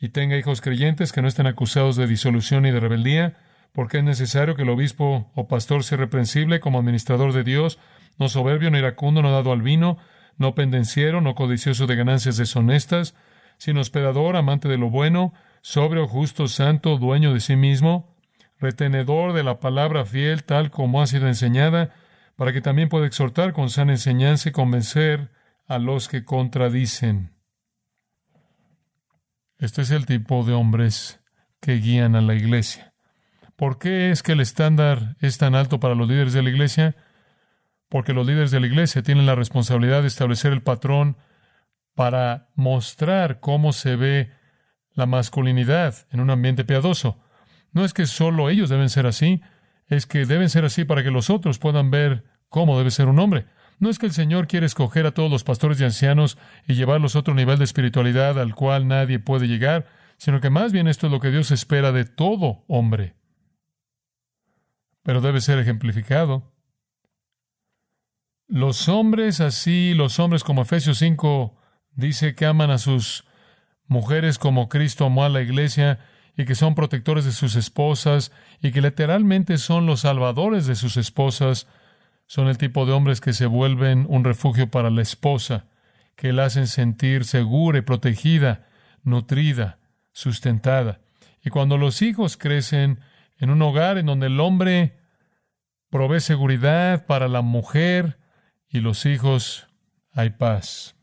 y 0.01 0.11
tenga 0.11 0.37
hijos 0.37 0.61
creyentes 0.61 1.13
que 1.13 1.23
no 1.23 1.29
estén 1.29 1.47
acusados 1.47 1.97
de 1.97 2.07
disolución 2.07 2.67
y 2.67 2.71
de 2.71 2.81
rebeldía, 2.81 3.37
porque 3.73 3.99
es 3.99 4.05
necesario 4.05 4.55
que 4.55 4.63
el 4.63 4.71
obispo 4.71 5.31
o 5.35 5.49
pastor 5.49 5.85
sea 5.85 5.99
reprensible 5.99 6.61
como 6.61 6.79
administrador 6.79 7.33
de 7.33 7.45
Dios, 7.45 7.79
no 8.19 8.29
soberbio, 8.29 8.71
no 8.71 8.79
iracundo, 8.79 9.23
no 9.23 9.31
dado 9.33 9.53
al 9.53 9.63
vino, 9.63 9.99
no 10.37 10.55
pendenciero, 10.55 11.21
no 11.21 11.35
codicioso 11.35 11.87
de 11.87 11.97
ganancias 11.97 12.37
deshonestas, 12.37 13.15
sino 13.59 13.81
hospedador, 13.81 14.37
amante 14.37 14.69
de 14.69 14.79
lo 14.79 14.89
bueno, 14.89 15.35
sobrio, 15.63 16.07
justo, 16.07 16.47
santo, 16.47 16.97
dueño 16.97 17.35
de 17.35 17.41
sí 17.41 17.57
mismo, 17.57 18.17
retenedor 18.61 19.33
de 19.33 19.43
la 19.43 19.61
palabra 19.61 20.05
fiel 20.05 20.45
tal 20.45 20.71
como 20.71 21.03
ha 21.03 21.07
sido 21.07 21.27
enseñada, 21.27 21.95
para 22.39 22.53
que 22.53 22.61
también 22.61 22.89
pueda 22.89 23.05
exhortar 23.05 23.53
con 23.53 23.69
sana 23.69 23.91
enseñanza 23.91 24.49
y 24.49 24.53
convencer 24.53 25.33
a 25.67 25.79
los 25.79 26.07
que 26.07 26.25
contradicen. 26.25 27.33
Este 29.59 29.83
es 29.83 29.91
el 29.91 30.07
tipo 30.07 30.45
de 30.45 30.53
hombres 30.53 31.21
que 31.61 31.79
guían 31.79 32.15
a 32.15 32.21
la 32.21 32.35
iglesia. 32.35 32.95
¿Por 33.57 33.81
qué 33.81 34.13
es 34.13 34.23
que 34.23 34.33
el 34.33 34.41
estándar 34.41 35.17
es 35.19 35.37
tan 35.37 35.57
alto 35.57 35.81
para 35.81 35.97
los 35.97 36.09
líderes 36.09 36.33
de 36.33 36.45
la 36.45 36.51
iglesia? 36.51 36.95
Porque 37.89 38.13
los 38.13 38.25
líderes 38.25 38.53
de 38.53 38.61
la 38.61 38.69
iglesia 38.69 39.03
tienen 39.03 39.27
la 39.27 39.35
responsabilidad 39.35 40.03
de 40.03 40.07
establecer 40.07 40.53
el 40.53 40.63
patrón 40.63 41.17
para 41.97 42.51
mostrar 42.55 43.41
cómo 43.41 43.73
se 43.73 43.97
ve 43.97 44.31
la 44.93 45.07
masculinidad 45.07 46.07
en 46.13 46.21
un 46.21 46.31
ambiente 46.31 46.65
piadoso. 46.65 47.19
No 47.73 47.85
es 47.85 47.93
que 47.93 48.07
solo 48.07 48.49
ellos 48.49 48.71
deben 48.71 48.91
ser 48.91 49.09
así, 49.09 49.43
es 49.89 50.07
que 50.07 50.27
deben 50.27 50.51
ser 50.51 50.65
así 50.65 50.85
para 50.85 51.03
que 51.03 51.11
los 51.11 51.31
otros 51.31 51.59
puedan 51.59 51.91
ver 51.91 52.25
cómo 52.49 52.79
debe 52.79 52.91
ser 52.91 53.09
un 53.09 53.19
hombre. 53.19 53.47
No 53.79 53.91
es 53.91 53.99
que 53.99 54.07
el 54.07 54.13
Señor 54.13 54.49
quiere 54.49 54.67
escoger 54.67 55.07
a 55.07 55.13
todos 55.13 55.31
los 55.31 55.45
pastores 55.45 55.81
y 55.81 55.85
ancianos 55.85 56.37
y 56.67 56.75
llevarlos 56.75 57.15
a 57.15 57.21
otro 57.21 57.35
nivel 57.35 57.59
de 57.59 57.65
espiritualidad 57.65 58.39
al 58.39 58.55
cual 58.55 58.89
nadie 58.89 59.19
puede 59.19 59.47
llegar, 59.47 59.87
sino 60.17 60.41
que 60.41 60.51
más 60.51 60.73
bien 60.73 60.89
esto 60.89 61.07
es 61.07 61.13
lo 61.13 61.21
que 61.21 61.31
Dios 61.31 61.51
espera 61.51 61.93
de 61.93 62.05
todo 62.05 62.65
hombre. 62.67 63.15
Pero 65.03 65.21
debe 65.21 65.41
ser 65.41 65.59
ejemplificado. 65.59 66.53
Los 68.49 68.89
hombres 68.89 69.41
así, 69.41 69.95
los 69.95 70.19
hombres 70.19 70.43
como 70.43 70.63
Efesios 70.63 70.99
5 70.99 71.57
dice 71.93 72.35
que 72.35 72.47
aman 72.47 72.71
a 72.71 72.79
sus 72.79 73.25
mujeres 73.87 74.39
como 74.39 74.69
Cristo 74.69 75.07
amó 75.07 75.25
a 75.25 75.29
la 75.29 75.41
iglesia 75.41 76.01
y 76.39 76.45
que 76.45 76.55
son 76.55 76.77
protectores 76.77 77.25
de 77.25 77.33
sus 77.33 77.57
esposas 77.57 78.31
y 78.63 78.71
que 78.71 78.81
literalmente 78.81 79.59
son 79.59 79.87
los 79.87 80.01
salvadores 80.03 80.69
de 80.69 80.77
sus 80.77 80.97
esposas, 80.97 81.67
son 82.27 82.47
el 82.47 82.59
tipo 82.59 82.87
de 82.87 82.93
hombres 82.93 83.21
que 83.21 83.33
se 83.33 83.47
vuelven 83.47 84.07
un 84.09 84.23
refugio 84.23 84.71
para 84.71 84.89
la 84.89 85.03
esposa, 85.03 85.67
que 86.15 86.33
la 86.33 86.45
hacen 86.45 86.69
sentir 86.69 87.25
segura 87.25 87.79
y 87.79 87.83
protegida, 87.83 88.69
nutrida, 89.03 89.81
sustentada. 90.13 91.01
Y 91.45 91.51
cuando 91.51 91.77
los 91.77 92.03
hijos 92.03 92.37
crecen 92.37 93.01
en 93.39 93.51
un 93.51 93.61
hogar 93.61 93.99
en 93.99 94.07
donde 94.07 94.29
el 94.29 94.39
hombre 94.39 94.97
provee 95.91 96.21
seguridad 96.21 97.05
para 97.07 97.27
la 97.27 97.43
mujer 97.43 98.21
y 98.69 98.79
los 98.79 99.07
hijos, 99.07 99.67
hay 100.13 100.31
paz. 100.31 100.95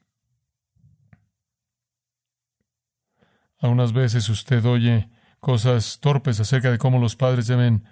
Algunas 3.60 3.92
veces 3.92 4.30
usted 4.30 4.64
oye 4.64 5.10
cosas 5.46 6.00
torpes 6.00 6.40
acerca 6.40 6.72
de 6.72 6.80
cómo 6.80 6.98
los 6.98 7.16
padres 7.16 7.46
deben 7.46 7.84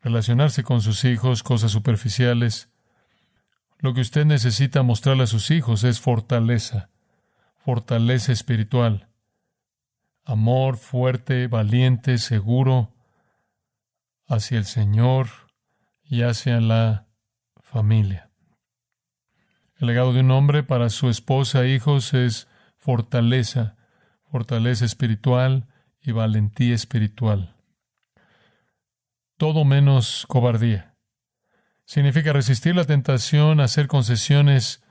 relacionarse 0.00 0.62
con 0.62 0.80
sus 0.80 1.04
hijos, 1.04 1.42
cosas 1.42 1.72
superficiales. 1.72 2.70
Lo 3.80 3.92
que 3.92 4.00
usted 4.00 4.24
necesita 4.24 4.82
mostrarle 4.82 5.24
a 5.24 5.26
sus 5.26 5.50
hijos 5.50 5.84
es 5.84 6.00
fortaleza, 6.00 6.88
fortaleza 7.58 8.32
espiritual, 8.32 9.10
amor 10.24 10.78
fuerte, 10.78 11.48
valiente, 11.48 12.16
seguro 12.16 12.94
hacia 14.26 14.56
el 14.56 14.64
Señor 14.64 15.28
y 16.02 16.22
hacia 16.22 16.62
la 16.62 17.08
familia. 17.60 18.30
El 19.76 19.88
legado 19.88 20.14
de 20.14 20.20
un 20.20 20.30
hombre 20.30 20.62
para 20.62 20.88
su 20.88 21.10
esposa 21.10 21.62
e 21.64 21.74
hijos 21.74 22.14
es 22.14 22.48
fortaleza, 22.78 23.76
fortaleza 24.30 24.86
espiritual 24.86 25.68
y 26.02 26.12
valentía 26.12 26.74
espiritual. 26.74 27.54
Todo 29.36 29.64
menos 29.64 30.26
cobardía. 30.28 30.94
Significa 31.84 32.32
resistir 32.32 32.74
la 32.74 32.84
tentación 32.84 33.60
a 33.60 33.64
hacer 33.64 33.86
concesiones 33.86 34.82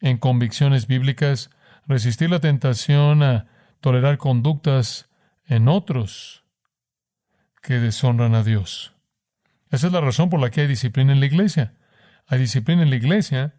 en 0.00 0.18
convicciones 0.18 0.86
bíblicas, 0.86 1.50
resistir 1.86 2.30
la 2.30 2.40
tentación 2.40 3.22
a 3.22 3.46
tolerar 3.80 4.18
conductas 4.18 5.08
en 5.46 5.68
otros 5.68 6.44
que 7.62 7.74
deshonran 7.74 8.34
a 8.34 8.42
Dios. 8.42 8.94
Esa 9.70 9.88
es 9.88 9.92
la 9.92 10.00
razón 10.00 10.30
por 10.30 10.40
la 10.40 10.50
que 10.50 10.62
hay 10.62 10.66
disciplina 10.66 11.12
en 11.12 11.20
la 11.20 11.26
iglesia. 11.26 11.74
Hay 12.26 12.38
disciplina 12.38 12.82
en 12.82 12.90
la 12.90 12.96
iglesia 12.96 13.54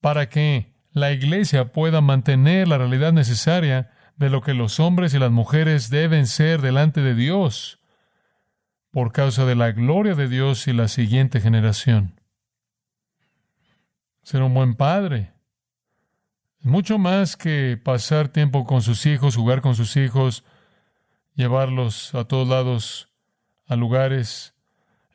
para 0.00 0.28
que 0.28 0.74
la 0.92 1.12
iglesia 1.12 1.72
pueda 1.72 2.00
mantener 2.00 2.68
la 2.68 2.78
realidad 2.78 3.12
necesaria 3.12 3.90
de 4.18 4.30
lo 4.30 4.42
que 4.42 4.52
los 4.52 4.80
hombres 4.80 5.14
y 5.14 5.18
las 5.18 5.30
mujeres 5.30 5.90
deben 5.90 6.26
ser 6.26 6.60
delante 6.60 7.00
de 7.00 7.14
Dios 7.14 7.78
por 8.90 9.12
causa 9.12 9.44
de 9.44 9.54
la 9.54 9.70
gloria 9.70 10.14
de 10.14 10.28
Dios 10.28 10.66
y 10.66 10.72
la 10.72 10.88
siguiente 10.88 11.40
generación. 11.40 12.20
Ser 14.22 14.42
un 14.42 14.54
buen 14.54 14.74
padre. 14.74 15.32
Mucho 16.60 16.98
más 16.98 17.36
que 17.36 17.80
pasar 17.82 18.28
tiempo 18.28 18.64
con 18.64 18.82
sus 18.82 19.06
hijos, 19.06 19.36
jugar 19.36 19.60
con 19.60 19.76
sus 19.76 19.96
hijos, 19.96 20.44
llevarlos 21.34 22.12
a 22.16 22.24
todos 22.24 22.48
lados, 22.48 23.10
a 23.66 23.76
lugares, 23.76 24.54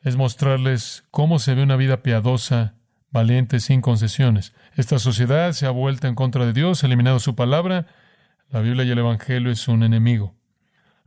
es 0.02 0.16
mostrarles 0.16 1.04
cómo 1.10 1.38
se 1.38 1.54
ve 1.54 1.62
una 1.62 1.76
vida 1.76 2.02
piadosa, 2.02 2.74
valiente, 3.10 3.60
sin 3.60 3.82
concesiones. 3.82 4.54
Esta 4.74 4.98
sociedad 4.98 5.52
se 5.52 5.66
ha 5.66 5.70
vuelto 5.70 6.06
en 6.06 6.14
contra 6.14 6.46
de 6.46 6.54
Dios, 6.54 6.82
ha 6.82 6.86
eliminado 6.86 7.18
su 7.20 7.34
palabra, 7.34 7.86
la 8.50 8.60
Biblia 8.60 8.84
y 8.84 8.90
el 8.90 8.98
Evangelio 8.98 9.50
es 9.50 9.68
un 9.68 9.82
enemigo. 9.82 10.34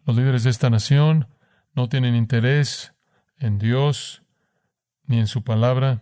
Los 0.06 0.16
líderes 0.16 0.44
de 0.44 0.50
esta 0.50 0.70
nación 0.70 1.28
no 1.74 1.90
tienen 1.90 2.16
interés 2.16 2.94
en 3.40 3.60
Dios 3.60 4.24
ni 5.06 5.20
en 5.20 5.28
su 5.28 5.44
palabra 5.44 6.02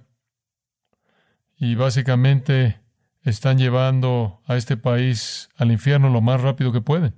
y 1.57 1.75
básicamente 1.75 2.79
están 3.23 3.57
llevando 3.57 4.41
a 4.45 4.55
este 4.55 4.77
país 4.77 5.49
al 5.55 5.71
infierno 5.71 6.09
lo 6.09 6.21
más 6.21 6.41
rápido 6.41 6.71
que 6.71 6.81
pueden. 6.81 7.15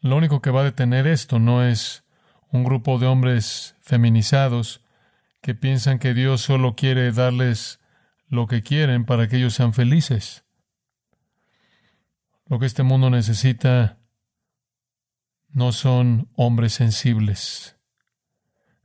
Lo 0.00 0.16
único 0.16 0.40
que 0.40 0.50
va 0.50 0.60
a 0.60 0.64
detener 0.64 1.06
esto 1.06 1.38
no 1.38 1.64
es 1.64 2.04
un 2.50 2.64
grupo 2.64 2.98
de 2.98 3.06
hombres 3.06 3.76
feminizados 3.80 4.80
que 5.42 5.54
piensan 5.54 5.98
que 5.98 6.14
Dios 6.14 6.40
solo 6.40 6.76
quiere 6.76 7.10
darles 7.12 7.80
lo 8.28 8.46
que 8.46 8.62
quieren 8.62 9.04
para 9.04 9.28
que 9.28 9.36
ellos 9.36 9.54
sean 9.54 9.74
felices. 9.74 10.44
Lo 12.48 12.58
que 12.58 12.66
este 12.66 12.82
mundo 12.82 13.10
necesita 13.10 13.98
no 15.48 15.72
son 15.72 16.30
hombres 16.34 16.72
sensibles, 16.72 17.76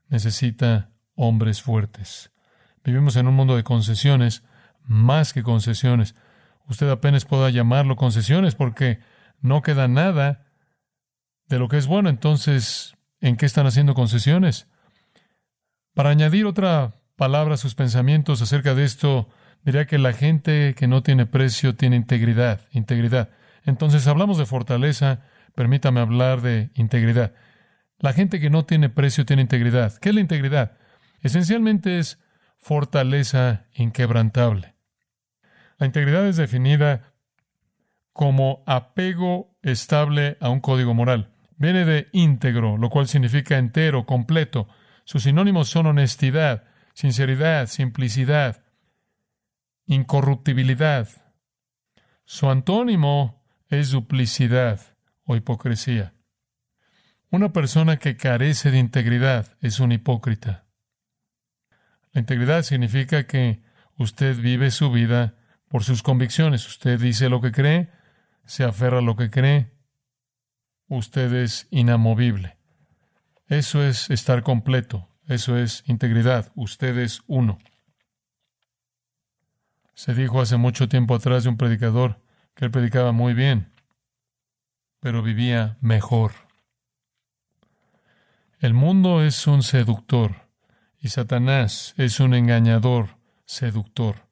necesita 0.09 0.91
hombres 1.15 1.61
fuertes. 1.61 2.31
Vivimos 2.83 3.15
en 3.15 3.27
un 3.27 3.35
mundo 3.35 3.55
de 3.55 3.63
concesiones, 3.63 4.43
más 4.83 5.31
que 5.31 5.43
concesiones. 5.43 6.15
Usted 6.67 6.89
apenas 6.89 7.23
pueda 7.23 7.49
llamarlo 7.49 7.95
concesiones 7.95 8.55
porque 8.55 8.99
no 9.39 9.61
queda 9.61 9.87
nada 9.87 10.45
de 11.47 11.57
lo 11.57 11.69
que 11.69 11.77
es 11.77 11.87
bueno. 11.87 12.09
Entonces, 12.09 12.95
¿en 13.21 13.37
qué 13.37 13.45
están 13.45 13.65
haciendo 13.65 13.93
concesiones? 13.93 14.67
Para 15.93 16.09
añadir 16.09 16.45
otra 16.45 16.95
palabra 17.15 17.53
a 17.53 17.57
sus 17.57 17.75
pensamientos 17.75 18.41
acerca 18.41 18.75
de 18.75 18.83
esto, 18.83 19.29
diría 19.63 19.85
que 19.85 19.99
la 19.99 20.11
gente 20.11 20.75
que 20.75 20.87
no 20.87 21.01
tiene 21.01 21.25
precio 21.25 21.75
tiene 21.75 21.95
integridad, 21.95 22.61
integridad. 22.71 23.29
Entonces 23.65 24.07
hablamos 24.07 24.37
de 24.37 24.45
fortaleza, 24.45 25.21
permítame 25.55 26.01
hablar 26.01 26.41
de 26.41 26.71
integridad. 26.75 27.33
La 27.99 28.13
gente 28.13 28.39
que 28.39 28.49
no 28.49 28.65
tiene 28.65 28.89
precio 28.89 29.25
tiene 29.25 29.41
integridad. 29.41 29.97
¿Qué 29.97 30.09
es 30.09 30.15
la 30.15 30.21
integridad? 30.21 30.77
Esencialmente 31.21 31.99
es 31.99 32.19
fortaleza 32.59 33.65
inquebrantable. 33.73 34.75
La 35.77 35.85
integridad 35.85 36.27
es 36.27 36.37
definida 36.37 37.13
como 38.11 38.63
apego 38.67 39.57
estable 39.61 40.37
a 40.39 40.49
un 40.49 40.59
código 40.59 40.93
moral. 40.93 41.33
Viene 41.57 41.85
de 41.85 42.07
íntegro, 42.11 42.77
lo 42.77 42.89
cual 42.89 43.07
significa 43.07 43.57
entero, 43.57 44.05
completo. 44.05 44.67
Sus 45.05 45.23
sinónimos 45.23 45.69
son 45.69 45.87
honestidad, 45.87 46.65
sinceridad, 46.93 47.67
simplicidad, 47.67 48.63
incorruptibilidad. 49.85 51.07
Su 52.25 52.49
antónimo 52.49 53.42
es 53.79 53.91
duplicidad 53.91 54.81
o 55.25 55.35
hipocresía. 55.35 56.13
Una 57.29 57.51
persona 57.51 57.97
que 57.97 58.15
carece 58.15 58.71
de 58.71 58.77
integridad 58.77 59.57
es 59.61 59.79
un 59.79 59.91
hipócrita. 59.91 60.65
La 62.11 62.21
integridad 62.21 62.61
significa 62.61 63.25
que 63.25 63.63
usted 63.97 64.37
vive 64.37 64.69
su 64.69 64.91
vida 64.91 65.35
por 65.67 65.83
sus 65.83 66.03
convicciones. 66.03 66.67
Usted 66.67 66.99
dice 66.99 67.29
lo 67.29 67.41
que 67.41 67.51
cree, 67.51 67.89
se 68.45 68.63
aferra 68.63 68.99
a 68.99 69.01
lo 69.01 69.15
que 69.15 69.31
cree. 69.31 69.71
Usted 70.87 71.33
es 71.33 71.67
inamovible. 71.71 72.57
Eso 73.47 73.83
es 73.83 74.11
estar 74.11 74.43
completo. 74.43 75.09
Eso 75.27 75.57
es 75.57 75.83
integridad. 75.87 76.51
Usted 76.53 76.97
es 76.99 77.23
uno. 77.25 77.57
Se 79.95 80.13
dijo 80.13 80.41
hace 80.41 80.57
mucho 80.57 80.87
tiempo 80.87 81.15
atrás 81.15 81.43
de 81.43 81.49
un 81.49 81.57
predicador 81.57 82.21
que 82.55 82.65
él 82.65 82.71
predicaba 82.71 83.11
muy 83.11 83.33
bien, 83.33 83.71
pero 84.99 85.21
vivía 85.21 85.77
mejor. 85.81 86.31
El 88.59 88.73
mundo 88.73 89.23
es 89.23 89.45
un 89.47 89.63
seductor 89.63 90.47
y 90.99 91.09
Satanás 91.09 91.93
es 91.97 92.21
un 92.21 92.33
engañador 92.33 93.17
seductor, 93.45 94.27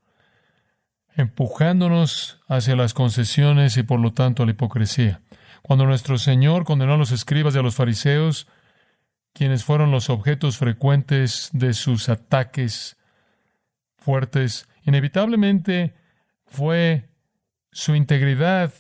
empujándonos 1.16 2.40
hacia 2.48 2.78
las 2.78 2.94
concesiones 2.94 3.76
y 3.76 3.84
por 3.84 4.00
lo 4.00 4.14
tanto 4.14 4.44
a 4.44 4.46
la 4.46 4.54
hipocresía. 4.54 5.22
Cuando 5.62 5.86
nuestro 5.86 6.18
Señor 6.18 6.64
condenó 6.64 6.94
a 6.94 6.98
los 6.98 7.12
escribas 7.12 7.56
y 7.56 7.60
a 7.60 7.62
los 7.62 7.76
fariseos, 7.76 8.48
quienes 9.34 9.66
fueron 9.66 9.92
los 9.92 10.10
objetos 10.10 10.58
frecuentes 10.58 11.50
de 11.52 11.74
sus 11.74 12.10
ataques 12.10 12.98
fuertes, 13.98 14.68
inevitablemente 14.84 15.94
fue 16.46 17.11
su 17.72 17.96
integridad 17.96 18.74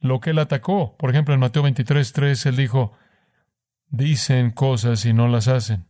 lo 0.00 0.20
que 0.20 0.30
él 0.30 0.38
atacó. 0.38 0.96
Por 0.96 1.10
ejemplo, 1.10 1.34
en 1.34 1.40
Mateo 1.40 1.62
23, 1.62 2.12
3, 2.12 2.46
él 2.46 2.56
dijo, 2.56 2.92
dicen 3.88 4.50
cosas 4.50 5.04
y 5.04 5.12
no 5.12 5.28
las 5.28 5.48
hacen. 5.48 5.86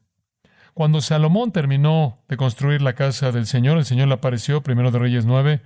Cuando 0.75 1.01
Salomón 1.01 1.53
terminó 1.53 2.23
de 2.29 2.37
construir 2.37 2.83
la 2.83 2.95
casa 2.95 3.33
del 3.33 3.47
Señor, 3.47 3.79
el 3.79 3.85
Señor 3.85 4.09
le 4.09 4.15
apareció, 4.15 4.63
primero 4.63 4.91
de 4.91 4.99
Reyes 4.99 5.27
9, 5.27 5.61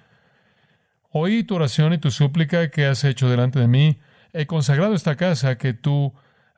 oí 1.10 1.44
tu 1.44 1.56
oración 1.56 1.92
y 1.92 1.98
tu 1.98 2.10
súplica 2.10 2.70
que 2.70 2.86
has 2.86 3.04
hecho 3.04 3.28
delante 3.28 3.60
de 3.60 3.68
mí. 3.68 4.00
He 4.32 4.46
consagrado 4.46 4.94
esta 4.94 5.16
casa 5.16 5.56
que 5.56 5.72
tú 5.72 6.12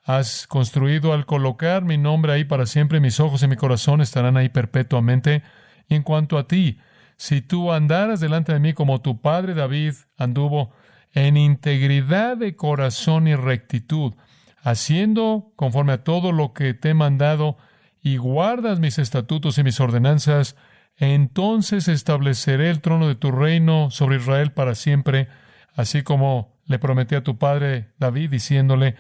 has 0.04 0.46
construido 0.46 1.12
al 1.12 1.26
colocar 1.26 1.84
mi 1.84 1.98
nombre 1.98 2.32
ahí 2.32 2.44
para 2.44 2.64
siempre. 2.66 3.00
Mis 3.00 3.20
ojos 3.20 3.42
y 3.42 3.48
mi 3.48 3.56
corazón 3.56 4.00
estarán 4.00 4.36
ahí 4.36 4.48
perpetuamente. 4.48 5.42
Y 5.88 5.96
en 5.96 6.02
cuanto 6.02 6.38
a 6.38 6.46
ti, 6.46 6.78
si 7.16 7.40
tú 7.40 7.72
andaras 7.72 8.20
delante 8.20 8.52
de 8.52 8.60
mí 8.60 8.72
como 8.72 9.00
tu 9.00 9.20
padre 9.20 9.54
David 9.54 9.94
anduvo, 10.16 10.72
en 11.12 11.36
integridad 11.36 12.36
de 12.36 12.56
corazón 12.56 13.26
y 13.26 13.34
rectitud, 13.34 14.14
haciendo 14.62 15.52
conforme 15.56 15.94
a 15.94 16.04
todo 16.04 16.30
lo 16.32 16.52
que 16.52 16.74
te 16.74 16.90
he 16.90 16.94
mandado, 16.94 17.56
y 18.02 18.18
guardas 18.18 18.78
mis 18.78 18.98
estatutos 18.98 19.58
y 19.58 19.64
mis 19.64 19.80
ordenanzas, 19.80 20.56
entonces 20.96 21.88
estableceré 21.88 22.70
el 22.70 22.80
trono 22.80 23.08
de 23.08 23.16
tu 23.16 23.32
reino 23.32 23.90
sobre 23.90 24.16
Israel 24.16 24.52
para 24.52 24.74
siempre, 24.74 25.28
así 25.74 26.02
como 26.02 26.56
le 26.66 26.78
prometí 26.78 27.14
a 27.14 27.24
tu 27.24 27.38
padre 27.38 27.92
David, 27.98 28.30
diciéndole, 28.30 28.94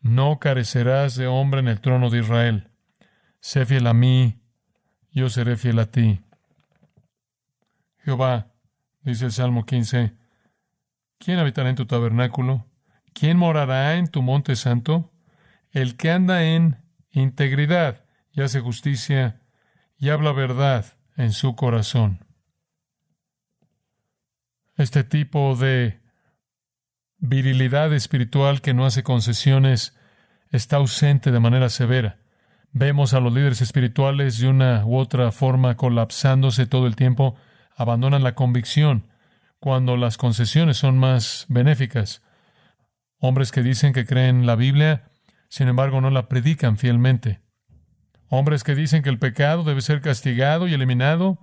no 0.00 0.38
carecerás 0.38 1.16
de 1.16 1.26
hombre 1.26 1.60
en 1.60 1.68
el 1.68 1.80
trono 1.80 2.10
de 2.10 2.20
Israel. 2.20 2.70
Sé 3.40 3.66
fiel 3.66 3.86
a 3.86 3.94
mí, 3.94 4.40
yo 5.12 5.28
seré 5.28 5.56
fiel 5.56 5.78
a 5.78 5.90
ti. 5.90 6.20
Jehová, 8.06 8.52
dice 9.00 9.24
el 9.24 9.32
Salmo 9.32 9.66
15, 9.66 10.14
¿quién 11.18 11.40
habitará 11.40 11.70
en 11.70 11.74
tu 11.74 11.86
tabernáculo? 11.86 12.64
¿Quién 13.12 13.36
morará 13.36 13.96
en 13.96 14.06
tu 14.06 14.22
monte 14.22 14.54
santo? 14.54 15.12
El 15.72 15.96
que 15.96 16.12
anda 16.12 16.44
en 16.44 16.84
integridad 17.10 18.04
y 18.30 18.42
hace 18.42 18.60
justicia 18.60 19.42
y 19.98 20.10
habla 20.10 20.30
verdad 20.30 20.84
en 21.16 21.32
su 21.32 21.56
corazón. 21.56 22.24
Este 24.76 25.02
tipo 25.02 25.56
de 25.56 26.00
virilidad 27.18 27.92
espiritual 27.92 28.60
que 28.60 28.72
no 28.72 28.86
hace 28.86 29.02
concesiones 29.02 29.98
está 30.52 30.76
ausente 30.76 31.32
de 31.32 31.40
manera 31.40 31.70
severa. 31.70 32.20
Vemos 32.70 33.14
a 33.14 33.20
los 33.20 33.32
líderes 33.32 33.62
espirituales 33.62 34.38
de 34.38 34.46
una 34.46 34.86
u 34.86 34.96
otra 34.96 35.32
forma 35.32 35.76
colapsándose 35.76 36.66
todo 36.66 36.86
el 36.86 36.94
tiempo 36.94 37.36
abandonan 37.76 38.24
la 38.24 38.34
convicción 38.34 39.06
cuando 39.60 39.96
las 39.96 40.16
concesiones 40.16 40.78
son 40.78 40.98
más 40.98 41.46
benéficas. 41.48 42.22
Hombres 43.18 43.52
que 43.52 43.62
dicen 43.62 43.92
que 43.92 44.06
creen 44.06 44.46
la 44.46 44.56
Biblia, 44.56 45.10
sin 45.48 45.68
embargo 45.68 46.00
no 46.00 46.10
la 46.10 46.28
predican 46.28 46.78
fielmente. 46.78 47.40
Hombres 48.28 48.64
que 48.64 48.74
dicen 48.74 49.02
que 49.02 49.10
el 49.10 49.18
pecado 49.18 49.62
debe 49.62 49.80
ser 49.80 50.00
castigado 50.00 50.66
y 50.66 50.74
eliminado, 50.74 51.38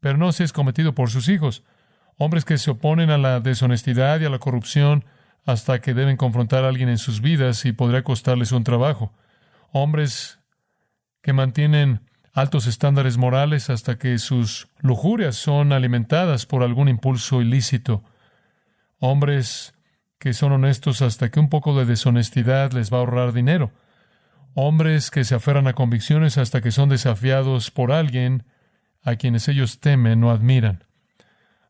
pero 0.00 0.16
no 0.16 0.32
se 0.32 0.44
es 0.44 0.52
cometido 0.52 0.94
por 0.94 1.10
sus 1.10 1.28
hijos. 1.28 1.64
Hombres 2.18 2.44
que 2.44 2.58
se 2.58 2.70
oponen 2.70 3.10
a 3.10 3.18
la 3.18 3.40
deshonestidad 3.40 4.20
y 4.20 4.24
a 4.24 4.30
la 4.30 4.38
corrupción 4.38 5.04
hasta 5.44 5.80
que 5.80 5.94
deben 5.94 6.16
confrontar 6.16 6.64
a 6.64 6.68
alguien 6.68 6.88
en 6.88 6.98
sus 6.98 7.20
vidas 7.20 7.64
y 7.64 7.72
podría 7.72 8.04
costarles 8.04 8.52
un 8.52 8.64
trabajo. 8.64 9.12
Hombres 9.72 10.38
que 11.20 11.32
mantienen 11.32 12.00
altos 12.32 12.66
estándares 12.66 13.18
morales 13.18 13.70
hasta 13.70 13.98
que 13.98 14.18
sus 14.18 14.68
lujurias 14.80 15.36
son 15.36 15.72
alimentadas 15.72 16.46
por 16.46 16.62
algún 16.62 16.88
impulso 16.88 17.42
ilícito. 17.42 18.02
Hombres 18.98 19.74
que 20.18 20.32
son 20.32 20.52
honestos 20.52 21.02
hasta 21.02 21.30
que 21.30 21.40
un 21.40 21.48
poco 21.48 21.76
de 21.76 21.84
deshonestidad 21.84 22.72
les 22.72 22.92
va 22.92 22.98
a 22.98 23.00
ahorrar 23.00 23.32
dinero. 23.32 23.72
Hombres 24.54 25.10
que 25.10 25.24
se 25.24 25.34
aferran 25.34 25.66
a 25.66 25.72
convicciones 25.72 26.38
hasta 26.38 26.60
que 26.60 26.70
son 26.70 26.88
desafiados 26.88 27.70
por 27.70 27.90
alguien 27.90 28.44
a 29.02 29.16
quienes 29.16 29.48
ellos 29.48 29.80
temen 29.80 30.22
o 30.22 30.30
admiran. 30.30 30.84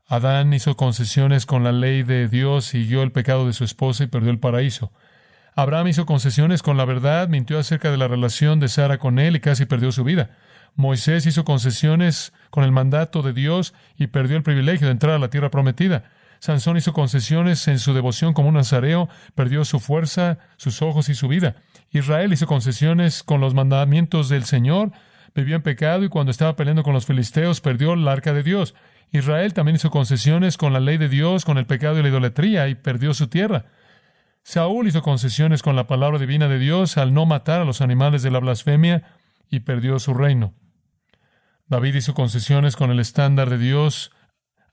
Adán 0.06 0.52
hizo 0.52 0.76
concesiones 0.76 1.46
con 1.46 1.64
la 1.64 1.72
ley 1.72 2.02
de 2.02 2.28
Dios, 2.28 2.66
siguió 2.66 3.02
el 3.02 3.12
pecado 3.12 3.46
de 3.46 3.54
su 3.54 3.64
esposa 3.64 4.04
y 4.04 4.08
perdió 4.08 4.30
el 4.30 4.38
paraíso. 4.38 4.92
Abraham 5.54 5.88
hizo 5.88 6.06
concesiones 6.06 6.62
con 6.62 6.76
la 6.76 6.84
verdad, 6.84 7.28
mintió 7.28 7.58
acerca 7.58 7.90
de 7.90 7.96
la 7.96 8.08
relación 8.08 8.60
de 8.60 8.68
Sara 8.68 8.98
con 8.98 9.18
él 9.18 9.36
y 9.36 9.40
casi 9.40 9.64
perdió 9.64 9.92
su 9.92 10.04
vida. 10.04 10.30
Moisés 10.74 11.26
hizo 11.26 11.44
concesiones 11.44 12.32
con 12.50 12.64
el 12.64 12.72
mandato 12.72 13.22
de 13.22 13.32
Dios 13.32 13.74
y 13.96 14.06
perdió 14.08 14.36
el 14.36 14.42
privilegio 14.42 14.86
de 14.86 14.92
entrar 14.92 15.14
a 15.14 15.18
la 15.18 15.30
tierra 15.30 15.50
prometida. 15.50 16.04
Sansón 16.38 16.76
hizo 16.76 16.92
concesiones 16.92 17.68
en 17.68 17.78
su 17.78 17.94
devoción 17.94 18.34
como 18.34 18.48
un 18.48 18.54
nazareo, 18.54 19.08
perdió 19.34 19.64
su 19.64 19.78
fuerza, 19.78 20.38
sus 20.56 20.82
ojos 20.82 21.08
y 21.08 21.14
su 21.14 21.28
vida. 21.28 21.54
Israel 21.90 22.32
hizo 22.32 22.46
concesiones 22.46 23.22
con 23.22 23.40
los 23.40 23.54
mandamientos 23.54 24.28
del 24.28 24.44
Señor, 24.44 24.90
vivió 25.34 25.54
en 25.54 25.62
pecado 25.62 26.02
y 26.04 26.08
cuando 26.08 26.30
estaba 26.30 26.56
peleando 26.56 26.82
con 26.82 26.94
los 26.94 27.06
filisteos 27.06 27.60
perdió 27.60 27.92
el 27.92 28.08
arca 28.08 28.32
de 28.32 28.42
Dios. 28.42 28.74
Israel 29.12 29.54
también 29.54 29.76
hizo 29.76 29.90
concesiones 29.90 30.56
con 30.56 30.72
la 30.72 30.80
ley 30.80 30.96
de 30.96 31.08
Dios, 31.08 31.44
con 31.44 31.58
el 31.58 31.66
pecado 31.66 31.98
y 31.98 32.02
la 32.02 32.08
idolatría 32.08 32.66
y 32.68 32.74
perdió 32.74 33.14
su 33.14 33.28
tierra. 33.28 33.66
Saúl 34.42 34.88
hizo 34.88 35.02
concesiones 35.02 35.62
con 35.62 35.76
la 35.76 35.86
palabra 35.86 36.18
divina 36.18 36.48
de 36.48 36.58
Dios 36.58 36.96
al 36.98 37.14
no 37.14 37.26
matar 37.26 37.60
a 37.60 37.64
los 37.64 37.80
animales 37.80 38.22
de 38.22 38.30
la 38.32 38.40
blasfemia 38.40 39.04
y 39.48 39.60
perdió 39.60 39.98
su 40.00 40.14
reino. 40.14 40.54
David 41.72 41.94
hizo 41.94 42.12
concesiones 42.12 42.76
con 42.76 42.90
el 42.90 43.00
estándar 43.00 43.48
de 43.48 43.56
Dios 43.56 44.10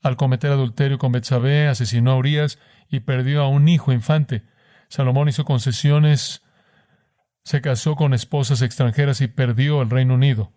al 0.02 0.18
cometer 0.18 0.52
adulterio 0.52 0.98
con 0.98 1.12
Betsabé, 1.12 1.66
asesinó 1.66 2.10
a 2.10 2.16
Urias 2.16 2.58
y 2.90 3.00
perdió 3.00 3.40
a 3.40 3.48
un 3.48 3.68
hijo 3.68 3.90
infante. 3.90 4.42
Salomón 4.90 5.26
hizo 5.30 5.46
concesiones, 5.46 6.42
se 7.42 7.62
casó 7.62 7.96
con 7.96 8.12
esposas 8.12 8.60
extranjeras 8.60 9.22
y 9.22 9.28
perdió 9.28 9.80
el 9.80 9.88
Reino 9.88 10.12
Unido. 10.12 10.52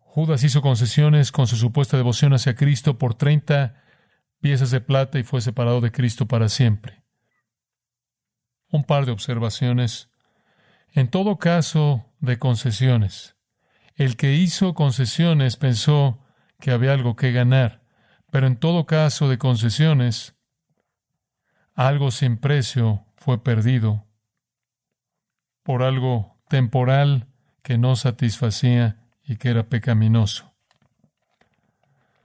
Judas 0.00 0.42
hizo 0.42 0.60
concesiones 0.60 1.30
con 1.30 1.46
su 1.46 1.54
supuesta 1.54 1.96
devoción 1.96 2.32
hacia 2.32 2.56
Cristo 2.56 2.98
por 2.98 3.14
treinta 3.14 3.80
piezas 4.40 4.72
de 4.72 4.80
plata 4.80 5.20
y 5.20 5.22
fue 5.22 5.40
separado 5.40 5.80
de 5.80 5.92
Cristo 5.92 6.26
para 6.26 6.48
siempre. 6.48 7.04
Un 8.70 8.82
par 8.82 9.06
de 9.06 9.12
observaciones. 9.12 10.10
En 10.94 11.06
todo 11.06 11.38
caso 11.38 12.12
de 12.18 12.40
concesiones, 12.40 13.33
el 13.94 14.16
que 14.16 14.34
hizo 14.34 14.74
concesiones 14.74 15.56
pensó 15.56 16.18
que 16.60 16.70
había 16.70 16.92
algo 16.92 17.16
que 17.16 17.32
ganar, 17.32 17.82
pero 18.30 18.46
en 18.46 18.56
todo 18.56 18.86
caso 18.86 19.28
de 19.28 19.38
concesiones, 19.38 20.34
algo 21.74 22.10
sin 22.10 22.36
precio 22.36 23.04
fue 23.16 23.42
perdido 23.42 24.06
por 25.62 25.82
algo 25.82 26.36
temporal 26.48 27.28
que 27.62 27.78
no 27.78 27.96
satisfacía 27.96 28.98
y 29.24 29.36
que 29.36 29.48
era 29.48 29.68
pecaminoso. 29.68 30.52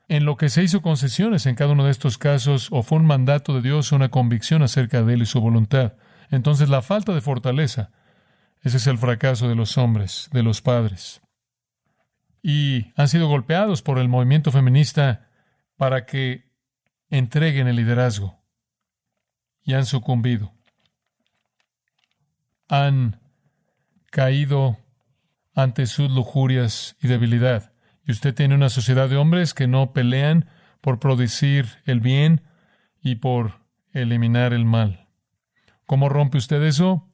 En 0.08 0.26
lo 0.26 0.38
que 0.38 0.50
se 0.50 0.64
hizo 0.64 0.82
concesiones 0.82 1.46
en 1.46 1.56
cada 1.56 1.74
uno 1.74 1.86
de 1.86 1.92
estos 1.92 2.18
casos, 2.18 2.70
o 2.72 2.82
fue 2.82 2.98
un 2.98 3.06
mandato 3.06 3.54
de 3.54 3.62
Dios 3.62 3.94
o 3.94 3.96
una 3.96 4.10
convicción 4.10 4.64
acerca 4.64 5.04
de 5.04 5.14
Él 5.14 5.22
y 5.22 5.26
su 5.28 5.40
voluntad. 5.40 5.94
Entonces 6.32 6.68
la 6.68 6.82
falta 6.82 7.14
de 7.14 7.22
fortaleza, 7.22 7.92
ese 8.62 8.78
es 8.78 8.88
el 8.88 8.98
fracaso 8.98 9.48
de 9.48 9.56
los 9.56 9.78
hombres, 9.78 10.28
de 10.34 10.44
los 10.44 10.62
padres. 10.62 11.22
Y 12.42 12.94
han 12.96 13.08
sido 13.08 13.28
golpeados 13.28 13.82
por 13.82 14.00
el 14.00 14.08
movimiento 14.08 14.52
feminista 14.52 15.30
para 15.78 16.06
que 16.06 16.52
entreguen 17.10 17.68
el 17.68 17.76
liderazgo. 17.76 18.40
Y 19.64 19.74
han 19.74 19.86
sucumbido. 19.86 20.54
Han 22.68 23.20
caído 24.12 24.78
ante 25.54 25.86
sus 25.86 26.12
lujurias 26.12 26.96
y 27.02 27.08
debilidad. 27.08 27.74
Y 28.06 28.12
usted 28.12 28.34
tiene 28.34 28.56
una 28.56 28.70
sociedad 28.70 29.10
de 29.10 29.18
hombres 29.18 29.54
que 29.54 29.68
no 29.68 29.94
pelean 29.94 30.50
por 30.82 31.00
producir 31.00 31.68
el 31.86 32.00
bien 32.00 32.42
y 33.02 33.16
por 33.16 33.60
eliminar 33.92 34.54
el 34.54 34.66
mal. 34.66 35.08
¿Cómo 35.86 36.10
rompe 36.10 36.38
usted 36.38 36.62
eso? 36.64 37.08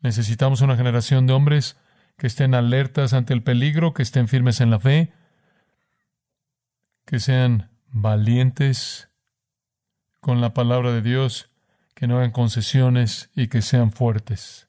Necesitamos 0.00 0.60
una 0.60 0.76
generación 0.76 1.26
de 1.26 1.32
hombres 1.32 1.76
que 2.22 2.28
estén 2.28 2.54
alertas 2.54 3.14
ante 3.14 3.34
el 3.34 3.42
peligro, 3.42 3.94
que 3.94 4.04
estén 4.04 4.28
firmes 4.28 4.60
en 4.60 4.70
la 4.70 4.78
fe, 4.78 5.10
que 7.04 7.18
sean 7.18 7.68
valientes 7.88 9.08
con 10.20 10.40
la 10.40 10.54
palabra 10.54 10.92
de 10.92 11.02
Dios, 11.02 11.50
que 11.96 12.06
no 12.06 12.18
hagan 12.18 12.30
concesiones 12.30 13.28
y 13.34 13.48
que 13.48 13.60
sean 13.60 13.90
fuertes. 13.90 14.68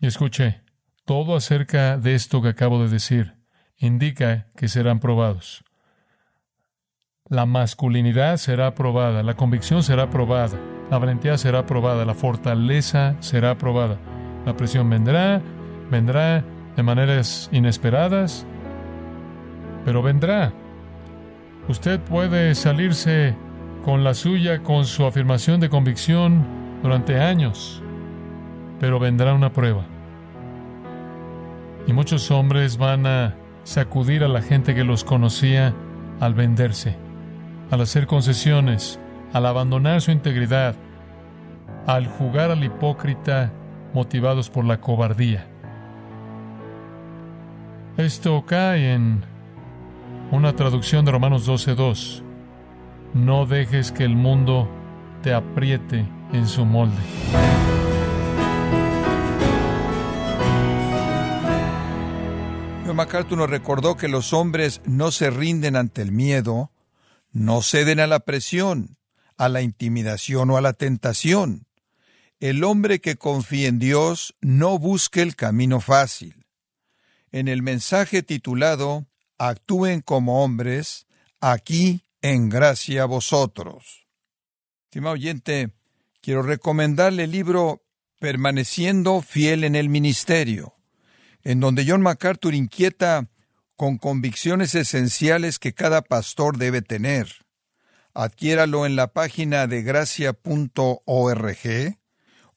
Y 0.00 0.06
escuche, 0.06 0.60
todo 1.04 1.34
acerca 1.34 1.98
de 1.98 2.14
esto 2.14 2.42
que 2.42 2.50
acabo 2.50 2.80
de 2.80 2.90
decir 2.90 3.34
indica 3.76 4.46
que 4.54 4.68
serán 4.68 5.00
probados. 5.00 5.64
La 7.24 7.44
masculinidad 7.44 8.36
será 8.36 8.76
probada, 8.76 9.24
la 9.24 9.34
convicción 9.34 9.82
será 9.82 10.10
probada, 10.10 10.60
la 10.92 10.98
valentía 10.98 11.36
será 11.38 11.66
probada, 11.66 12.04
la 12.04 12.14
fortaleza 12.14 13.16
será 13.18 13.58
probada. 13.58 13.98
La 14.46 14.56
presión 14.56 14.88
vendrá, 14.88 15.42
vendrá 15.90 16.44
de 16.76 16.82
maneras 16.82 17.48
inesperadas, 17.52 18.46
pero 19.84 20.02
vendrá. 20.02 20.52
Usted 21.68 22.00
puede 22.00 22.54
salirse 22.54 23.34
con 23.84 24.04
la 24.04 24.14
suya, 24.14 24.62
con 24.62 24.84
su 24.84 25.04
afirmación 25.04 25.60
de 25.60 25.68
convicción 25.68 26.44
durante 26.82 27.20
años, 27.20 27.82
pero 28.80 28.98
vendrá 28.98 29.34
una 29.34 29.52
prueba. 29.52 29.84
Y 31.86 31.92
muchos 31.92 32.30
hombres 32.30 32.76
van 32.76 33.06
a 33.06 33.34
sacudir 33.64 34.24
a 34.24 34.28
la 34.28 34.42
gente 34.42 34.74
que 34.74 34.84
los 34.84 35.04
conocía 35.04 35.74
al 36.20 36.34
venderse, 36.34 36.96
al 37.70 37.80
hacer 37.80 38.06
concesiones, 38.06 39.00
al 39.32 39.46
abandonar 39.46 40.00
su 40.00 40.10
integridad, 40.10 40.74
al 41.86 42.06
jugar 42.06 42.50
al 42.50 42.64
hipócrita 42.64 43.52
motivados 43.94 44.50
por 44.50 44.64
la 44.64 44.80
cobardía. 44.80 45.46
Esto 47.98 48.44
cae 48.46 48.94
en 48.94 49.24
una 50.30 50.54
traducción 50.54 51.04
de 51.04 51.10
Romanos 51.10 51.48
12.2. 51.48 52.22
No 53.12 53.44
dejes 53.44 53.90
que 53.90 54.04
el 54.04 54.14
mundo 54.14 54.70
te 55.24 55.34
apriete 55.34 56.08
en 56.32 56.46
su 56.46 56.64
molde. 56.64 57.02
MacArthur 62.94 63.38
nos 63.38 63.50
recordó 63.50 63.96
que 63.96 64.06
los 64.06 64.32
hombres 64.32 64.80
no 64.84 65.10
se 65.10 65.30
rinden 65.30 65.74
ante 65.74 66.02
el 66.02 66.12
miedo, 66.12 66.70
no 67.32 67.62
ceden 67.62 67.98
a 67.98 68.06
la 68.06 68.20
presión, 68.20 68.96
a 69.36 69.48
la 69.48 69.62
intimidación 69.62 70.50
o 70.50 70.56
a 70.56 70.60
la 70.60 70.72
tentación. 70.72 71.66
El 72.38 72.62
hombre 72.62 73.00
que 73.00 73.16
confía 73.16 73.66
en 73.66 73.80
Dios 73.80 74.36
no 74.40 74.78
busca 74.78 75.20
el 75.20 75.34
camino 75.34 75.80
fácil. 75.80 76.47
En 77.32 77.48
el 77.48 77.62
mensaje 77.62 78.22
titulado 78.22 79.06
Actúen 79.38 80.00
como 80.00 80.42
hombres, 80.42 81.06
aquí 81.40 82.02
en 82.22 82.48
gracia 82.48 83.04
vosotros. 83.04 84.06
Estimado 84.84 85.14
oyente, 85.14 85.70
quiero 86.20 86.42
recomendarle 86.42 87.24
el 87.24 87.30
libro 87.30 87.84
Permaneciendo 88.18 89.22
fiel 89.22 89.62
en 89.62 89.76
el 89.76 89.88
ministerio, 89.88 90.74
en 91.44 91.60
donde 91.60 91.84
John 91.86 92.02
MacArthur 92.02 92.52
inquieta 92.52 93.28
con 93.76 93.96
convicciones 93.96 94.74
esenciales 94.74 95.60
que 95.60 95.72
cada 95.72 96.02
pastor 96.02 96.58
debe 96.58 96.82
tener. 96.82 97.46
Adquiéralo 98.12 98.86
en 98.86 98.96
la 98.96 99.12
página 99.12 99.68
de 99.68 99.82
gracia.org 99.82 101.58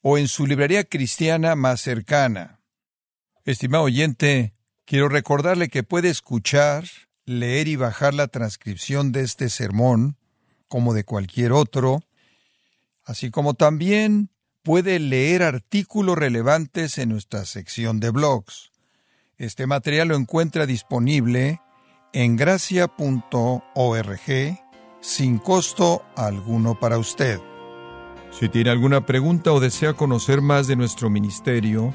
o 0.00 0.18
en 0.18 0.26
su 0.26 0.46
librería 0.48 0.82
cristiana 0.82 1.54
más 1.54 1.80
cercana. 1.80 2.60
Estimado 3.44 3.84
oyente, 3.84 4.54
quiero 4.92 5.08
recordarle 5.08 5.70
que 5.70 5.82
puede 5.82 6.10
escuchar, 6.10 6.84
leer 7.24 7.66
y 7.66 7.76
bajar 7.76 8.12
la 8.12 8.28
transcripción 8.28 9.10
de 9.10 9.22
este 9.22 9.48
sermón, 9.48 10.18
como 10.68 10.92
de 10.92 11.02
cualquier 11.02 11.52
otro, 11.52 12.02
así 13.02 13.30
como 13.30 13.54
también 13.54 14.28
puede 14.62 14.98
leer 14.98 15.44
artículos 15.44 16.18
relevantes 16.18 16.98
en 16.98 17.08
nuestra 17.08 17.46
sección 17.46 18.00
de 18.00 18.10
blogs. 18.10 18.70
Este 19.38 19.66
material 19.66 20.08
lo 20.08 20.14
encuentra 20.14 20.66
disponible 20.66 21.62
en 22.12 22.36
gracia.org 22.36 23.00
sin 25.00 25.38
costo 25.38 26.04
alguno 26.16 26.78
para 26.78 26.98
usted. 26.98 27.40
Si 28.30 28.50
tiene 28.50 28.68
alguna 28.68 29.06
pregunta 29.06 29.52
o 29.52 29.60
desea 29.60 29.94
conocer 29.94 30.42
más 30.42 30.66
de 30.66 30.76
nuestro 30.76 31.08
ministerio, 31.08 31.94